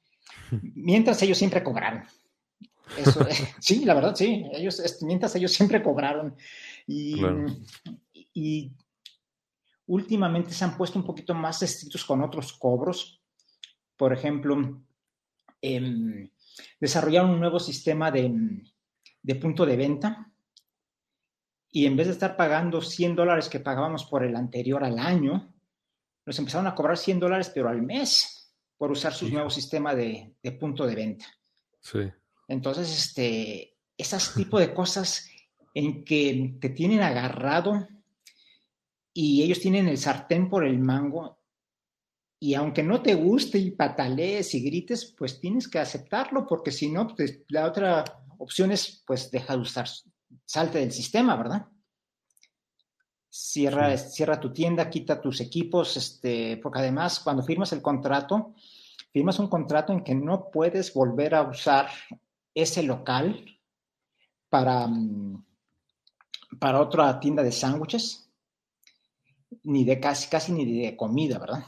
[0.74, 2.04] Mientras ellos siempre cobraron.
[3.60, 4.44] sí, la verdad, sí.
[4.52, 6.36] Ellos, mientras ellos siempre cobraron.
[6.86, 7.22] Y,
[8.34, 8.72] y
[9.86, 13.20] últimamente se han puesto un poquito más estrictos con otros cobros.
[13.96, 14.82] Por ejemplo,
[15.62, 16.30] eh,
[16.80, 18.32] desarrollaron un nuevo sistema de,
[19.22, 20.29] de, punto de venta
[21.70, 25.54] y en vez de estar pagando 100 dólares que pagábamos por el anterior al año,
[26.26, 30.34] nos empezaron a cobrar 100 dólares, pero al mes, por usar su nuevo sistema de,
[30.42, 31.26] de, punto de venta.
[31.80, 32.00] Sí.
[32.48, 35.28] Entonces, este, esas tipo de cosas
[35.74, 37.86] en que te tienen agarrado
[39.12, 41.40] y ellos tienen el sartén por el mango
[42.42, 46.90] y aunque no te guste y patalees y grites, pues tienes que aceptarlo porque si
[46.90, 48.02] no, pues, la otra
[48.38, 49.86] opción es pues deja de usar,
[50.44, 51.66] salte del sistema, ¿verdad?
[53.28, 58.54] Cierra, cierra tu tienda, quita tus equipos, este, porque además cuando firmas el contrato,
[59.12, 61.88] firmas un contrato en que no puedes volver a usar
[62.54, 63.44] ese local
[64.48, 65.44] para, mm,
[66.58, 68.30] para otra tienda de sándwiches
[69.64, 71.64] ni de casi, casi ni de comida, ¿verdad?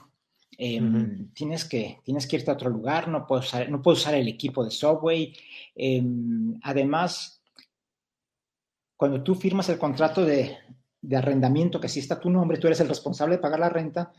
[0.59, 4.15] Em, tienes, que, tienes que irte a otro lugar, no puedes usar, no puedes usar
[4.15, 5.35] el equipo de Subway.
[5.75, 7.42] Em, además,
[9.03, 10.57] cuando tú firmas el contrato de,
[11.01, 14.13] de, arrendamiento, que sí está tu nombre, tú eres el responsable de pagar la renta,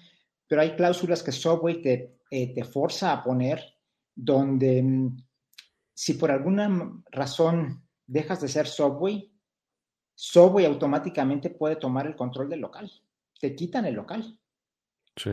[0.46, 3.64] pero hay cláusulas que Subway te, eh, te forza a poner
[4.14, 5.18] donde em,
[5.94, 9.32] si por alguna razón dejas de ser Subway,
[10.16, 12.92] Subway automáticamente puede tomar el control del local
[13.44, 14.40] te quitan el local.
[15.18, 15.32] Sí.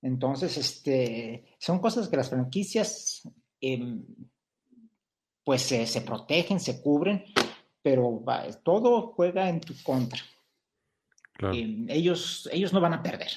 [0.00, 3.28] Entonces, este, son cosas que las franquicias,
[3.60, 4.02] em,
[5.44, 7.22] pues se, protegen, se cubren,
[7.82, 8.22] pero
[8.62, 10.20] todo juega en tu contra.
[11.52, 13.30] Em, ellos, ellos no van a perder.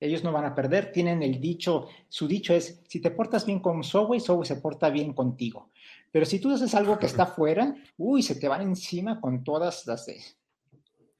[0.00, 0.92] Ellos no van a perder.
[0.92, 4.90] Tienen el dicho, su dicho es, si te portas bien con Subway, Subway se porta
[4.90, 5.70] bien contigo.
[6.10, 9.86] Pero si tú haces algo que está fuera, uy, se te van encima con todas
[9.86, 10.20] las de,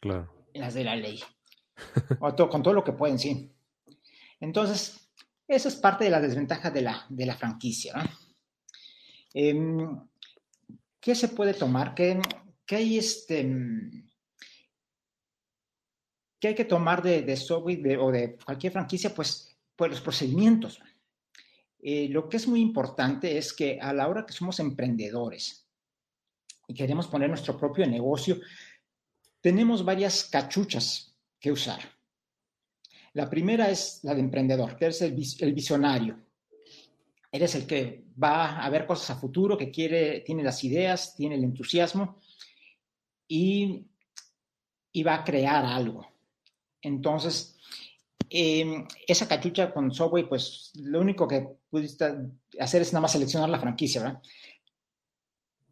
[0.01, 0.31] claro.
[0.55, 1.21] las de la ley
[2.19, 3.51] con todo lo que pueden, sí.
[4.41, 5.09] Entonces,
[5.47, 7.95] eso es parte de la desventaja de la, de la franquicia.
[9.33, 10.01] Em,
[11.05, 11.95] ¿Qué se puede tomar?
[11.95, 12.19] ¿Qué,
[12.65, 13.47] qué hay este...
[16.41, 19.15] ¿Qué hay que tomar de, de o de cualquier franquicia?
[19.15, 20.81] Pues, pues los procedimientos.
[21.79, 25.69] Eh, lo que es muy importante es que a la hora que somos emprendedores
[26.67, 28.41] y queremos poner nuestro propio negocio,
[29.43, 31.81] tenemos varias cachuchas que usar.
[33.13, 36.19] La primera es la de emprendedor, que eres el, visionario.
[37.35, 41.35] Eres el que va a ver cosas a futuro, que quiere, tiene las ideas, tiene
[41.35, 42.21] el entusiasmo
[43.27, 43.91] y,
[45.05, 46.07] va a crear algo.
[46.81, 47.59] Entonces,
[48.31, 52.05] em, esa cachucha con Subway, pues lo único que pudiste
[52.61, 54.23] hacer es nada más seleccionar la franquicia, ¿verdad?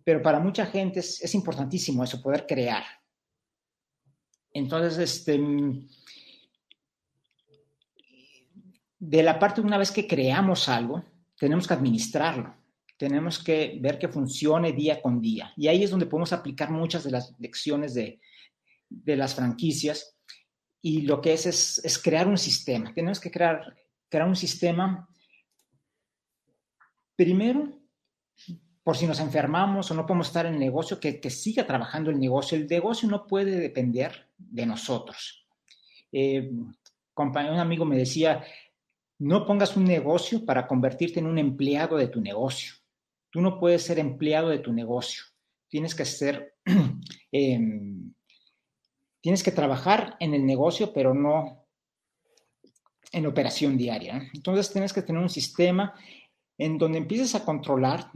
[0.03, 2.83] Pero para mucha gente es importantísimo eso, poder crear.
[4.53, 5.41] Entonces, este,
[8.99, 11.05] de la parte, una vez que creamos algo,
[11.43, 12.55] tenemos que administrarlo,
[12.97, 15.53] tenemos que ver que funcione día con día.
[15.57, 18.21] Y ahí es donde podemos aplicar muchas de las lecciones de,
[19.07, 20.17] las franquicias.
[20.81, 21.47] Y lo que es,
[21.85, 22.95] es, crear un sistema.
[22.95, 23.77] Tenemos que crear,
[24.09, 25.09] crear un sistema,
[27.17, 27.77] primero,
[28.85, 32.21] por si nos enfermamos o no podemos estar en el negocio, que, siga trabajando el
[32.21, 32.57] negocio.
[32.57, 35.45] El negocio no puede depender de nosotros.
[36.13, 36.53] Eh,
[37.17, 38.45] un amigo me decía,
[39.23, 42.75] no pongas un negocio para convertirte en un empleado de tu negocio.
[43.31, 45.23] Tú no puedes ser empleado de tu negocio.
[45.69, 46.57] Tienes que ser,
[47.33, 48.13] em,
[49.21, 51.67] tienes que trabajar en el negocio, pero no
[53.13, 54.29] en operación diaria.
[54.35, 55.95] Entonces tienes que tener un sistema
[56.59, 58.11] en donde empieces a controlar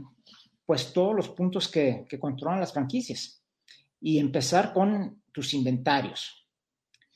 [0.65, 3.41] pues todos los puntos que, controlan las franquicias
[4.01, 6.45] y empezar con tus inventarios.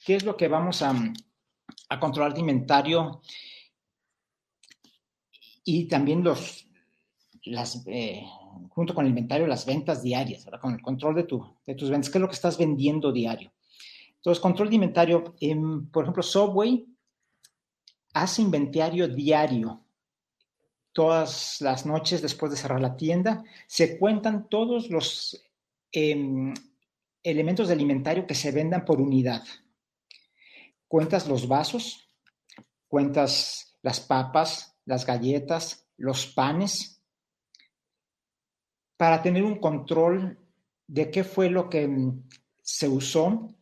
[0.06, 0.96] ¿Qué es lo que vamos a,
[2.00, 3.22] controlar de inventario?
[5.64, 6.68] Y también los,
[7.44, 8.24] las, eh,
[8.70, 12.10] junto con el inventario, las ventas diarias, con el control de, tu, de tus ventas,
[12.10, 13.52] qué es lo que estás vendiendo diario.
[14.16, 15.36] Entonces, control de inventario,
[15.92, 16.86] por ejemplo, Subway
[18.14, 19.84] hace inventario diario
[20.94, 25.44] todas las noches después de cerrar la tienda, se cuentan todos los
[25.92, 26.54] em,
[27.24, 29.44] elementos de alimentario que se vendan por unidad.
[30.88, 32.10] Cuentas los vasos,
[32.88, 37.02] cuentas las papas, las galletas, los panes,
[38.98, 40.38] para tener un control
[40.86, 42.28] de qué fue lo que mm,
[42.62, 43.56] se usó.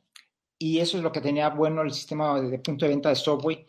[0.57, 3.65] Y eso es lo que tenía bueno el sistema de punto de venta de Subway,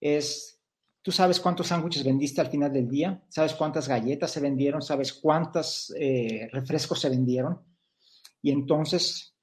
[0.00, 0.58] es,
[1.02, 5.12] tú sabes cuántos sándwiches vendiste al final del día, sabes cuántas galletas se vendieron, sabes
[5.12, 7.60] cuántos eh, refrescos se vendieron,
[8.40, 9.34] y entonces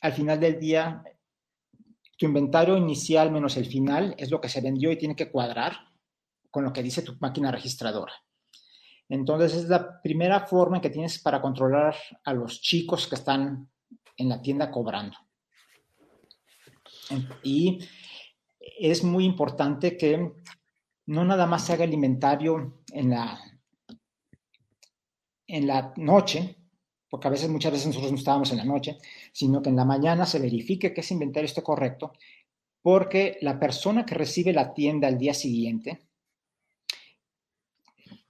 [0.00, 1.04] al final del día
[2.18, 5.91] tu inventario inicial menos el final es lo que se vendió y tiene que cuadrar
[6.52, 8.12] con lo que dice tu máquina registradora.
[9.08, 13.68] Entonces es la primera forma que tienes para controlar a los chicos que están
[14.16, 15.16] en la tienda cobrando.
[17.42, 17.80] Y
[18.78, 20.32] es muy importante que
[21.06, 23.40] no nada más se haga el inventario en la,
[25.46, 26.56] en la noche,
[27.08, 28.98] porque a veces, muchas veces nosotros no estábamos en la noche,
[29.32, 32.12] sino que en la mañana se verifique que ese inventario esté correcto,
[32.80, 36.11] porque la persona que recibe la tienda al día siguiente,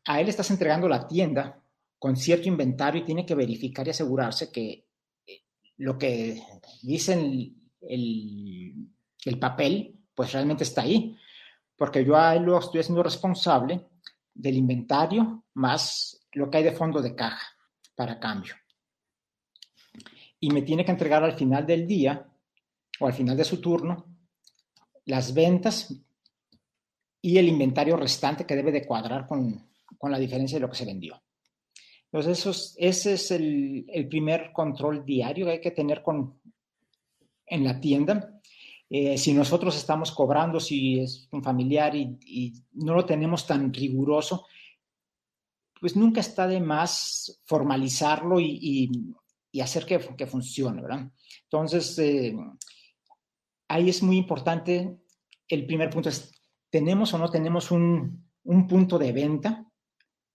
[0.07, 1.63] a él estás entregando la tienda
[1.99, 4.89] con cierto inventario y tiene que verificar y asegurarse que
[5.27, 5.43] eh,
[5.79, 6.43] lo que
[6.83, 8.89] dicen el,
[9.25, 11.17] el papel, pues realmente está ahí,
[11.77, 13.89] porque yo ahí lo estoy haciendo responsable
[14.35, 17.47] del inventario más lo que hay de fondo de caja
[17.95, 18.55] para cambio.
[20.41, 22.27] Y me tiene que entregar al final del día
[22.99, 24.07] o al final de su turno
[25.05, 25.95] las ventas
[27.21, 29.72] y el inventario restante que debe de cuadrar con,
[30.11, 31.23] la diferencia de lo que se vendió.
[32.13, 36.41] Entonces, eso ese es el, el, primer control diario que hay que tener con,
[37.47, 38.39] en la tienda.
[38.91, 44.47] Eh, si nosotros estamos cobrando, si es un familiar y, no lo tenemos tan riguroso,
[45.81, 48.91] pues nunca está de más formalizarlo y,
[49.63, 51.11] hacer que, que, funcione, ¿verdad?
[51.45, 52.37] Entonces, eh,
[53.69, 54.99] ahí es muy importante,
[55.49, 56.31] el primer punto es,
[56.69, 59.72] ¿tenemos o no tenemos un, un punto de venta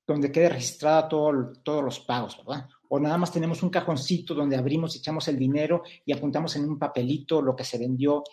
[0.07, 2.67] donde quede registrada todo, todos los pagos, ¿verdad?
[2.89, 6.69] o nada más tenemos un cajoncito donde abrimos y echamos el dinero y apuntamos en
[6.69, 8.23] un papelito lo que se vendió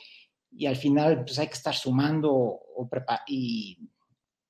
[0.52, 2.88] y al final pues hay que estar sumando o,
[3.26, 3.76] y,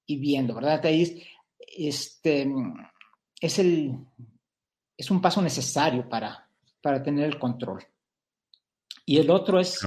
[0.07, 0.85] y, viendo, ¿verdad?
[0.85, 1.25] Ahí
[1.59, 2.47] este,
[3.41, 3.97] es, el,
[4.97, 6.47] es un paso necesario para,
[6.83, 7.83] para tener el control.
[9.07, 9.79] Y el otro es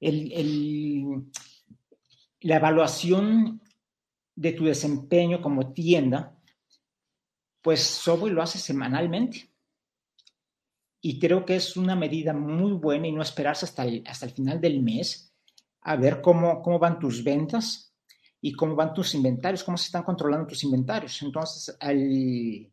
[0.00, 1.30] el, el,
[2.40, 3.62] la evaluación
[4.34, 6.37] de tu desempeño como tienda
[7.68, 9.50] pues Subway lo hace semanalmente.
[11.02, 14.32] Y creo que es una medida muy buena y no esperarse hasta el, hasta el
[14.32, 15.34] final del mes
[15.82, 17.94] a ver cómo, cómo van tus ventas
[18.40, 21.20] y cómo van tus inventarios, cómo se están controlando tus inventarios.
[21.20, 22.70] Entonces, al eh,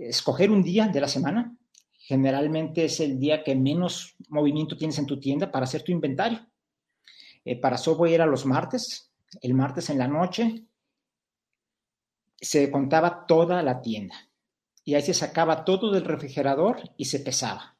[0.00, 1.56] escoger un día de la semana,
[2.00, 6.44] generalmente es el día que menos movimiento tienes en tu tienda para hacer tu inventario.
[7.44, 10.66] Eh, para Subway era los martes, el martes en la noche,
[12.40, 14.28] se contaba toda la tienda.
[14.84, 17.76] Y ahí se sacaba todo del refrigerador y se pesaba.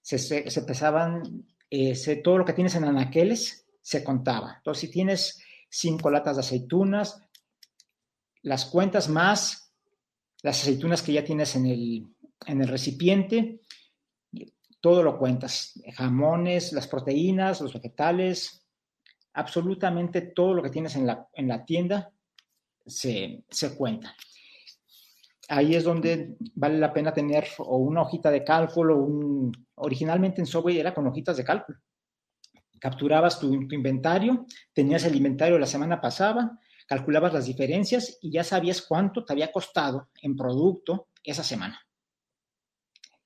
[0.00, 4.54] Se, pesaban, eh, todo lo que tienes en anaqueles se contaba.
[4.56, 7.22] Entonces, si tienes cinco latas de aceitunas,
[8.42, 9.70] las cuentas más
[10.42, 12.06] las aceitunas que ya tienes en el,
[12.46, 13.60] en el recipiente,
[14.80, 15.80] todo lo cuentas.
[15.94, 18.66] Jamones, las proteínas, los vegetales,
[19.34, 22.12] absolutamente todo lo que tienes en la, en la tienda
[22.86, 23.44] se,
[23.76, 24.14] cuenta.
[25.48, 30.78] Ahí es donde vale la pena tener o una hojita de cálculo, originalmente en Subway
[30.78, 31.78] era con hojitas de cálculo.
[32.78, 38.82] Capturabas tu, inventario, tenías el inventario la semana pasada, calculabas las diferencias y ya sabías
[38.82, 41.80] cuánto te había costado en producto esa semana.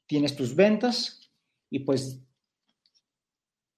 [0.07, 1.31] Tienes tus ventas
[1.71, 2.21] y pues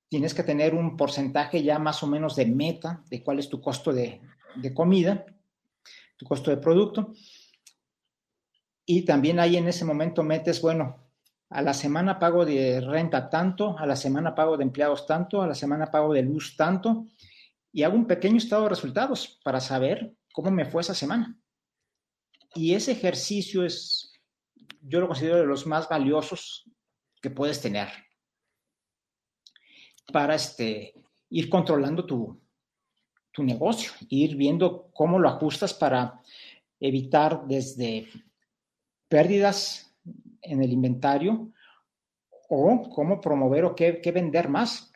[0.08, 3.60] tienes que tener un porcentaje ya más o menos de meta de cuál es tu
[3.60, 4.20] costo de,
[4.56, 5.26] de comida
[6.16, 7.12] tu costo de producto.
[8.84, 11.06] Y también ahí en ese momento metes, bueno,
[11.50, 15.46] a la semana pago de renta tanto, a la semana pago de empleados tanto, a
[15.46, 17.06] la semana pago de luz tanto,
[17.72, 21.38] y hago un pequeño estado de resultados para saber cómo me fue esa semana.
[22.54, 24.12] Y ese ejercicio es,
[24.80, 26.70] yo lo considero de los más valiosos
[27.20, 27.88] que puedes tener
[30.12, 30.94] para este,
[31.30, 32.40] ir controlando tu,
[33.36, 36.22] tu negocio, ir viendo cómo lo ajustas para
[36.80, 38.08] evitar desde
[39.08, 39.94] pérdidas
[40.40, 41.52] en el inventario
[42.48, 44.90] o cómo promover o qué, vender más.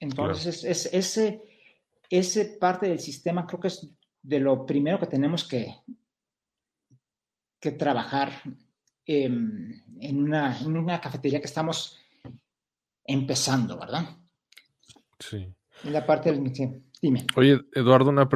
[0.00, 1.42] Entonces, es, ese,
[2.08, 3.86] ese parte del sistema creo que es
[4.22, 5.74] de lo primero que tenemos que,
[7.60, 8.32] que trabajar
[9.04, 11.98] en, una, en una cafetería que estamos
[13.04, 14.08] empezando, ¿verdad?
[15.18, 15.46] Sí.
[15.82, 16.82] En la parte del...
[17.36, 18.28] Oye, Eduardo, una,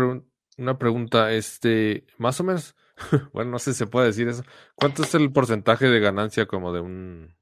[0.57, 1.33] una pregunta.
[1.33, 2.75] Este, más o menos,
[3.33, 4.43] bueno, no sé si se puede decir eso.
[4.75, 7.35] ¿Cuánto es el porcentaje de ganancia como de un...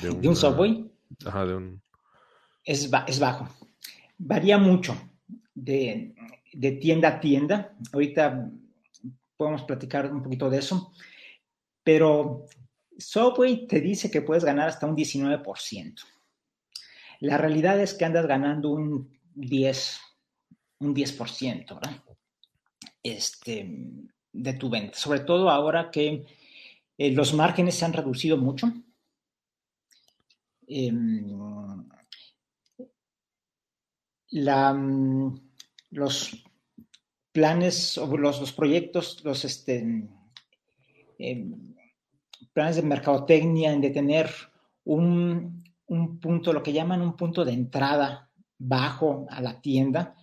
[0.00, 0.90] De, un Subway?
[1.26, 1.82] Ajá, de un...
[2.64, 3.48] Es, es bajo.
[4.18, 4.96] Varía mucho
[5.54, 6.14] de,
[6.52, 7.74] de tienda a tienda.
[7.92, 8.50] Ahorita
[9.36, 10.92] podemos platicar un poquito de eso.
[11.82, 12.46] Pero
[12.98, 15.94] Subway te dice que puedes ganar hasta un 19%.
[17.20, 20.00] La realidad es que andas ganando un 10,
[20.82, 22.02] un 10%, ¿verdad?
[23.02, 23.68] Este,
[24.32, 24.96] de tu venta.
[24.98, 26.24] Sobre todo ahora que
[26.98, 28.72] eh, los márgenes se han reducido mucho.
[30.66, 31.26] Em,
[34.30, 34.74] la,
[35.90, 36.44] los
[37.32, 40.08] planes o los, proyectos, los este,
[41.18, 41.74] em,
[42.52, 44.30] planes de mercadotecnia, en de tener
[44.84, 50.16] un, un punto, lo que llaman un punto de entrada bajo a la tienda,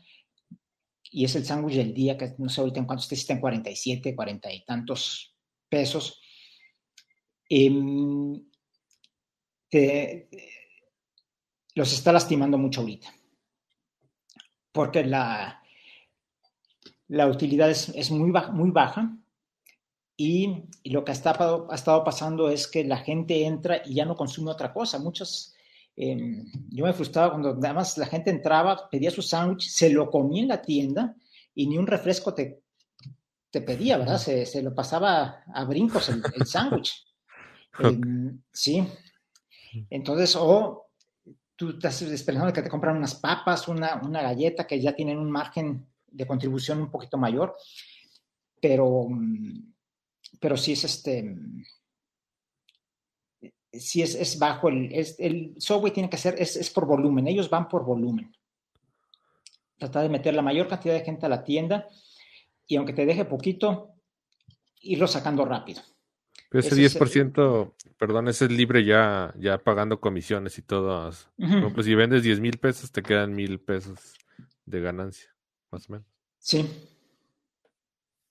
[1.12, 4.16] y es el sándwich del día, que no sé ahorita en cuánto está, en 47,
[4.16, 5.36] 40 y tantos
[5.68, 6.22] pesos.
[7.49, 8.34] Em,
[11.76, 13.14] los está lastimando mucho ahorita.
[14.72, 15.62] Porque la,
[17.07, 19.18] la utilidad es, muy, baja, muy baja
[20.16, 24.05] y, lo que ha estado, ha estado pasando es que la gente entra y ya
[24.05, 24.99] no consume otra cosa.
[24.99, 25.55] Muchos
[26.02, 30.43] Em, yo me frustraba cuando además la gente entraba, pedía su sándwich, se lo comía
[30.43, 31.14] en la tienda
[31.54, 32.64] y ni un refresco te,
[33.52, 34.18] te pedía, ¿verdad?
[34.18, 37.06] Se, se, lo pasaba a brincos el, el sándwich.
[37.80, 38.86] Em, sí.
[39.89, 40.89] Entonces, o
[41.56, 45.30] tú estás esperando que te compran unas papas, una, una galleta que ya tienen un
[45.30, 47.56] margen de contribución un poquito mayor,
[48.62, 49.08] pero,
[50.39, 51.36] pero sí es este
[53.72, 57.28] si es, es bajo, el, es, el software tiene que ser, es, es, por volumen,
[57.28, 58.36] ellos van por volumen.
[59.78, 61.88] Trata de meter la mayor cantidad de gente a la tienda
[62.68, 63.94] y aunque te deje poquito,
[64.82, 65.82] irlo sacando rápido.
[66.50, 71.12] Pero ese, 10%, perdón, ese es libre ya, ya pagando comisiones y todo.
[71.38, 74.16] Ejemplo, si vendes 10 mil pesos, te quedan mil pesos
[74.66, 75.30] de ganancia,
[75.72, 76.08] más o menos.
[76.40, 76.68] Sí.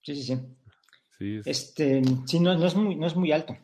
[0.02, 0.40] Sí, sí, sí.
[1.16, 3.56] sí Este, sí, no, no, es muy, no es muy alto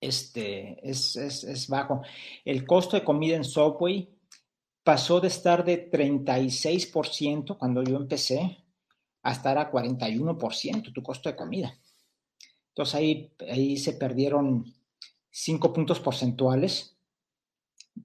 [0.00, 2.02] este, es, es, es, bajo.
[2.44, 4.08] El costo de comida en Subway
[4.82, 8.64] pasó de estar de 36% cuando yo empecé
[9.22, 11.78] a estar a 41% tu costo de comida.
[12.68, 14.64] Entonces ahí, ahí se perdieron
[15.30, 16.96] 5 puntos porcentuales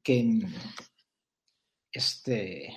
[0.03, 0.41] que,
[1.93, 2.75] este,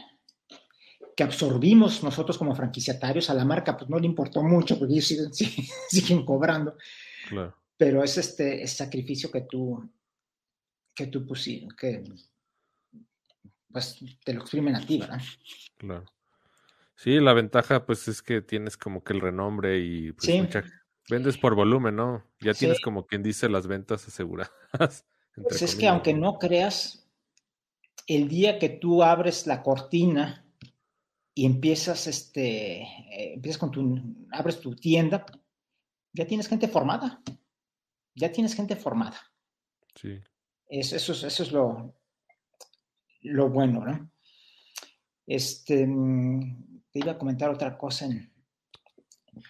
[1.17, 5.07] que absorbimos nosotros como franquiciatarios a la marca, pues no le importó mucho porque ellos
[5.07, 5.33] siguen,
[5.89, 6.77] siguen cobrando.
[7.29, 9.89] Claro pero es este sacrificio que tú,
[10.95, 12.05] que tú pusiste, que
[13.71, 15.21] pues te lo exprimen a ti, ¿verdad?
[15.77, 16.05] Claro.
[16.97, 20.29] Sí, la ventaja pues es que tienes como que el renombre y pues,
[21.09, 22.25] vendes por volumen, ¿no?
[22.41, 24.53] Ya tienes como quien dice las ventas aseguradas.
[25.41, 27.09] Pues es que aunque no creas,
[28.09, 30.45] el día que tú abres la cortina
[31.33, 34.03] y empiezas, este, eh, empiezas con tu,
[34.33, 35.25] abres tu tienda,
[36.13, 37.23] ya tienes gente formada
[38.19, 39.19] ya tienes gente formada.
[39.95, 40.21] Sí.
[40.69, 41.95] Eso, es lo,
[43.23, 44.11] lo bueno, ¿no?
[45.27, 48.33] Este, mm, te iba a comentar otra cosa en...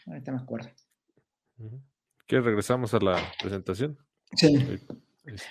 [0.07, 0.71] Ahorita me acuerdo.
[2.27, 2.41] ¿Qué?
[2.41, 3.99] ¿Regresamos a la presentación?
[4.37, 4.79] Sí.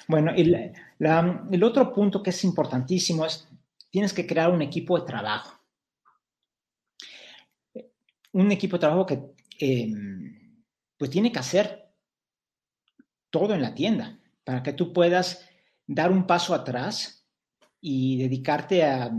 [0.08, 3.48] Bueno, y el otro punto que es importantísimo es,
[3.90, 5.60] tienes que crear un equipo de trabajo.
[8.34, 9.20] Un equipo de trabajo que,
[9.60, 10.64] em,
[10.98, 11.87] pues, tiene que hacer
[13.38, 15.48] todo en la tienda, para que tú puedas
[15.86, 17.24] dar un paso atrás
[17.80, 19.12] y dedicarte a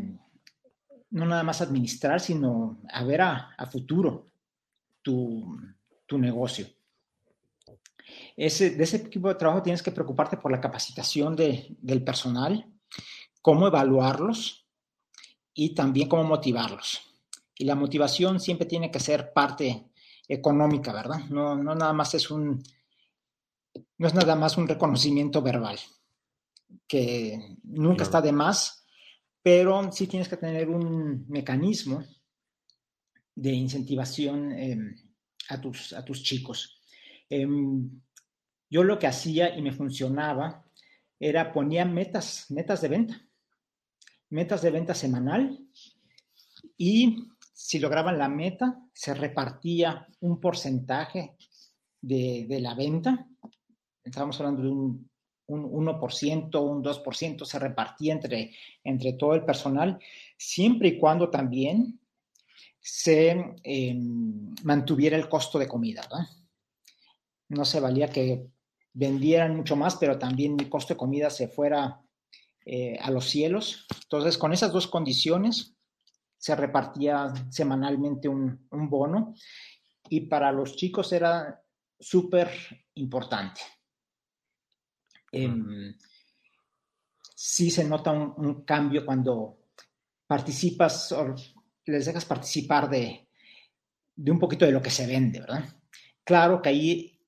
[1.11, 4.27] no nada más administrar, sino a ver a, futuro
[5.03, 5.57] tu,
[6.19, 6.66] negocio.
[8.37, 12.66] Ese, de ese equipo de trabajo tienes que preocuparte por la capacitación del personal,
[13.41, 14.66] cómo evaluarlos
[15.55, 17.03] y también cómo motivarlos.
[17.55, 19.85] Y la motivación siempre tiene que ser parte
[20.27, 21.21] económica, ¿verdad?
[21.31, 22.62] No, no nada más es un,
[23.99, 25.79] no es nada más un reconocimiento verbal,
[26.87, 28.87] que nunca está de más,
[29.43, 32.05] pero sí tienes que tener un mecanismo
[33.35, 34.95] de incentivación em,
[35.49, 36.81] a, tus, a tus chicos.
[37.31, 37.89] Em,
[38.68, 40.64] yo lo que hacía y me funcionaba
[41.18, 43.29] era ponía metas, metas de venta,
[44.31, 45.59] metas de venta semanal
[46.76, 51.37] y si lograban la meta, se repartía un porcentaje
[52.01, 53.29] de, de la venta
[54.09, 55.11] estábamos hablando de un,
[55.47, 58.53] un 1%, un 2%, se repartía entre,
[58.85, 59.99] entre todo el personal,
[60.37, 61.99] siempre y cuando también
[62.81, 66.03] se em, mantuviera el costo de comida.
[67.49, 68.51] No se valía que
[68.93, 72.01] vendieran mucho más, pero también el costo de comida se fuera
[72.65, 73.87] eh, a los cielos.
[74.03, 75.75] Entonces, con esas dos condiciones,
[76.37, 79.35] se repartía semanalmente un, bono
[80.09, 81.63] y para los chicos era
[81.99, 82.49] súper
[82.95, 83.61] importante.
[85.33, 85.95] Em,
[87.35, 89.70] sí se nota un, cambio cuando
[90.26, 91.35] participas o
[91.87, 93.29] les dejas participar de,
[94.16, 95.64] un poquito de lo que se vende, ¿verdad?
[96.24, 97.20] Claro que ahí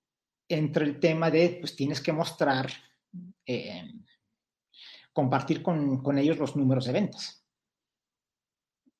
[0.48, 2.70] entra el tema de, pues tienes que mostrar,
[3.46, 3.84] eh,
[5.12, 7.44] compartir con, con ellos los números de ventas.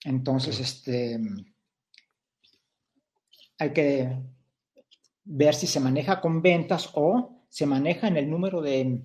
[0.04, 1.18] Entonces, este,
[3.58, 4.16] hay que
[5.24, 9.02] ver si se maneja con ventas o se maneja en el número de,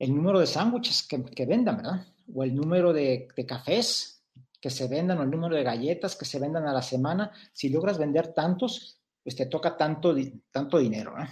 [0.00, 2.04] el número de sándwiches que, vendan, ¿verdad?
[2.34, 4.24] O el número de, cafés
[4.60, 7.30] que se vendan o el número de galletas que se vendan a la semana.
[7.52, 10.16] Si logras vender tantos, pues te toca tanto,
[10.50, 11.28] tanto dinero, ¿no?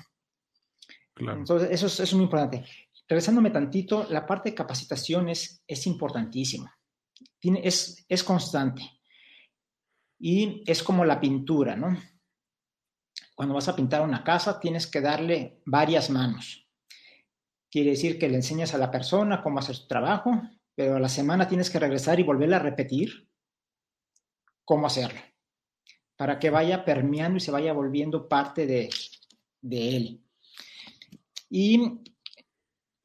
[1.33, 2.64] Entonces, eso es, eso es muy importante.
[3.09, 6.73] Regresándome tantito, la parte de capacitación es, es importantísima
[7.43, 8.83] es, es constante.
[10.18, 11.97] Y es como la pintura, ¿no?
[13.41, 16.68] Cuando vas a pintar una casa, tienes que darle varias manos.
[17.70, 20.43] Quiere decir que le enseñas a la persona cómo hacer su trabajo,
[20.74, 23.30] pero a la semana tienes que regresar y volverle a repetir
[24.62, 25.18] cómo hacerlo,
[26.16, 28.91] para que vaya permeando y se vaya volviendo parte de,
[29.62, 30.22] él.
[31.49, 31.99] Y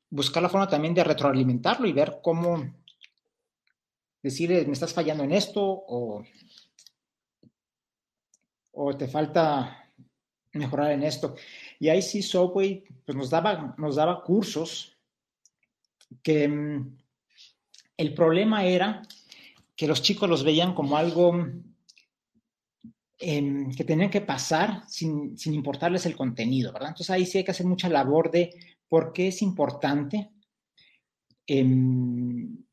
[0.09, 2.75] buscar la forma también de retroalimentarlo y ver cómo,
[4.21, 5.63] decirle, me estás fallando en esto
[8.73, 9.81] o te falta
[10.57, 11.35] mejorar en esto.
[11.79, 14.95] Y ahí sí Subway pues nos, daba, nos daba cursos
[16.23, 16.97] que mm,
[17.97, 19.01] el problema era
[19.75, 21.35] que los chicos los veían como algo
[23.19, 26.89] em, que tenían que pasar sin, importarles el contenido, ¿verdad?
[26.89, 28.53] Entonces ahí sí hay que hacer mucha labor de
[28.87, 30.31] por qué es importante
[31.47, 32.63] em,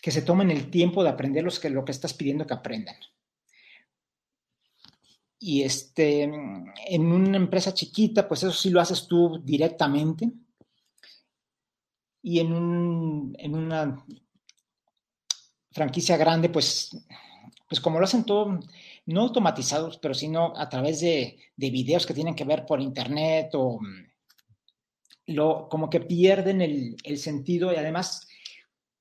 [0.00, 2.96] que se tomen el tiempo de aprender los que, lo que estás pidiendo que aprendan.
[5.40, 10.30] Y este, en una empresa chiquita, pues eso sí lo haces tú directamente.
[12.22, 14.04] Y en, una
[15.70, 16.90] franquicia grande, pues,
[17.68, 18.58] pues como lo hacen todo,
[19.06, 23.50] no automatizados, pero sino a través de, de videos que tienen que ver por internet
[23.54, 23.78] o
[25.26, 28.26] lo, como que pierden el, el sentido y además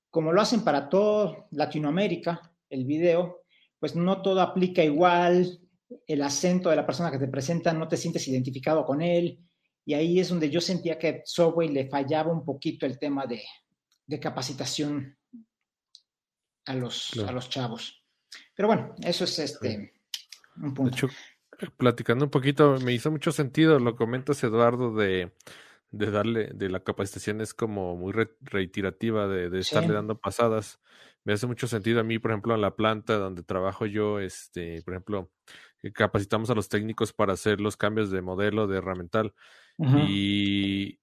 [0.09, 3.43] como lo hacen para todo Latinoamérica, el video,
[3.79, 5.59] pues no todo aplica igual,
[6.05, 9.39] el acento de la persona que te presenta no te sientes identificado con él,
[9.85, 13.41] y ahí es donde yo sentía que Subway le fallaba un poquito el tema de,
[14.19, 15.17] capacitación
[16.65, 18.03] a los, a los chavos.
[18.53, 19.93] Pero bueno, eso es este
[20.57, 21.07] un punto.
[21.77, 25.31] platicando un poquito, me hizo mucho sentido, lo comentas Eduardo, de
[25.91, 30.79] de darle, de la capacitación es como muy reiterativa, de, de estarle dando pasadas.
[31.23, 34.81] Me hace mucho sentido a mí, por ejemplo, en la planta donde trabajo yo, este,
[34.83, 35.31] por ejemplo,
[35.93, 39.33] capacitamos a los técnicos para hacer los cambios de modelo de herramental.
[39.79, 40.99] Y,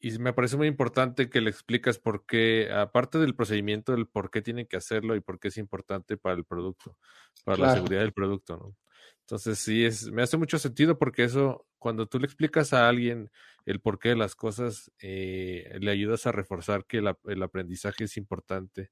[0.00, 4.30] y me parece muy importante que le explicas por qué, aparte del procedimiento, el por
[4.30, 6.96] qué tienen que hacerlo y por qué es importante para el producto,
[7.44, 8.76] para la seguridad del producto, ¿no?
[9.20, 13.30] Entonces sí, es, me hace mucho sentido porque eso, cuando tú le explicas a alguien
[13.66, 18.90] el porqué de las cosas, eh, le ayudas a reforzar que el aprendizaje es importante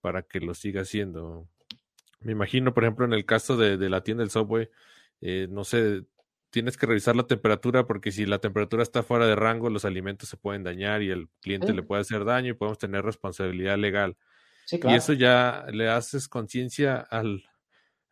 [0.00, 1.48] para que lo siga haciendo.
[2.20, 4.68] Me imagino, por ejemplo, en el caso de, la tienda del Subway,
[5.20, 6.04] eh, no sé,
[6.50, 10.28] tienes que revisar la temperatura porque si la temperatura está fuera de rango, los alimentos
[10.28, 14.16] se pueden dañar y el cliente le puede hacer daño y podemos tener responsabilidad legal.
[14.70, 17.44] Y eso ya le haces conciencia al,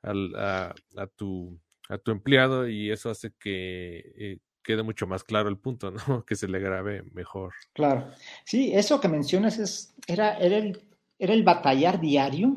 [0.03, 5.23] al, a, a, tu, a tu empleado y eso hace que eh, quede mucho más
[5.23, 6.25] claro el punto, ¿no?
[6.27, 7.53] Que se le grabe mejor.
[7.73, 8.11] Claro.
[8.45, 10.83] Sí, eso que mencionas es, era, era, el,
[11.19, 12.57] era el batallar diario.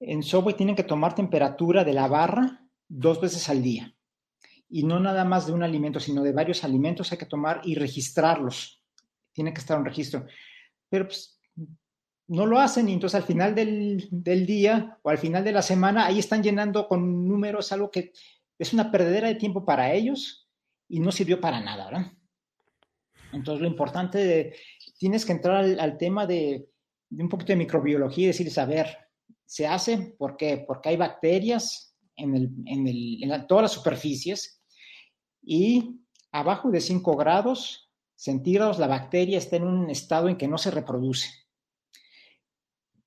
[0.00, 3.94] En Subway tienen que tomar temperatura de la barra dos veces al día.
[4.68, 7.76] Y no nada más de un alimento, sino de varios alimentos hay que tomar y
[7.76, 8.82] registrarlos.
[9.32, 10.26] Tiene que estar un registro.
[10.88, 11.36] Pero pues,
[12.28, 16.06] no lo hacen y entonces al final del, día o al final de la semana
[16.06, 18.12] ahí están llenando con números algo que
[18.58, 20.48] es una perdedera de tiempo para ellos
[20.88, 22.12] y no sirvió para nada, ¿verdad?
[23.32, 24.56] Entonces lo importante de,
[24.98, 26.68] tienes que entrar al, tema de,
[27.10, 28.96] un poquito de microbiología y decir, saber,
[29.46, 30.36] se hace, ¿por?
[30.66, 34.62] Porque hay bacterias en, el, en, el, en todas las superficies
[35.42, 36.00] y
[36.32, 37.86] abajo de 5 grados
[38.16, 41.28] centígrados la bacteria está en un estado en que no se reproduce.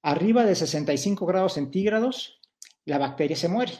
[0.01, 2.39] Arriba de 65 grados centígrados,
[2.85, 3.73] la bacteria se muere.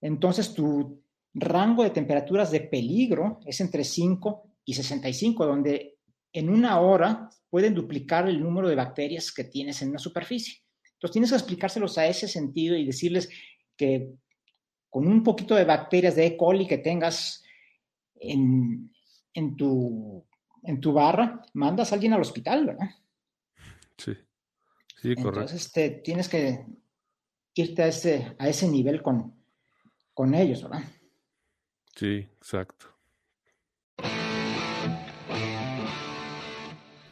[0.00, 1.02] Entonces tu
[1.32, 5.98] rango de temperaturas de peligro es entre 5 y 65, donde
[6.32, 10.61] en una hora pueden duplicar el número de bacterias que tienes en una superficie.
[11.02, 13.28] Entonces tienes que explicárselos a ese sentido y decirles
[13.76, 14.14] que
[14.88, 16.36] con un poquito de bacterias de E.
[16.36, 17.42] coli que tengas
[18.14, 18.88] en,
[19.56, 20.24] tu,
[20.62, 22.90] en tu barra, mandas a alguien al hospital, ¿verdad?
[23.98, 24.12] Sí,
[25.00, 25.40] sí, correcto.
[25.40, 26.66] Entonces este, tienes que
[27.54, 29.34] irte a ese, a ese nivel con,
[30.14, 30.84] con ellos, ¿verdad?
[31.96, 32.91] Sí, exacto.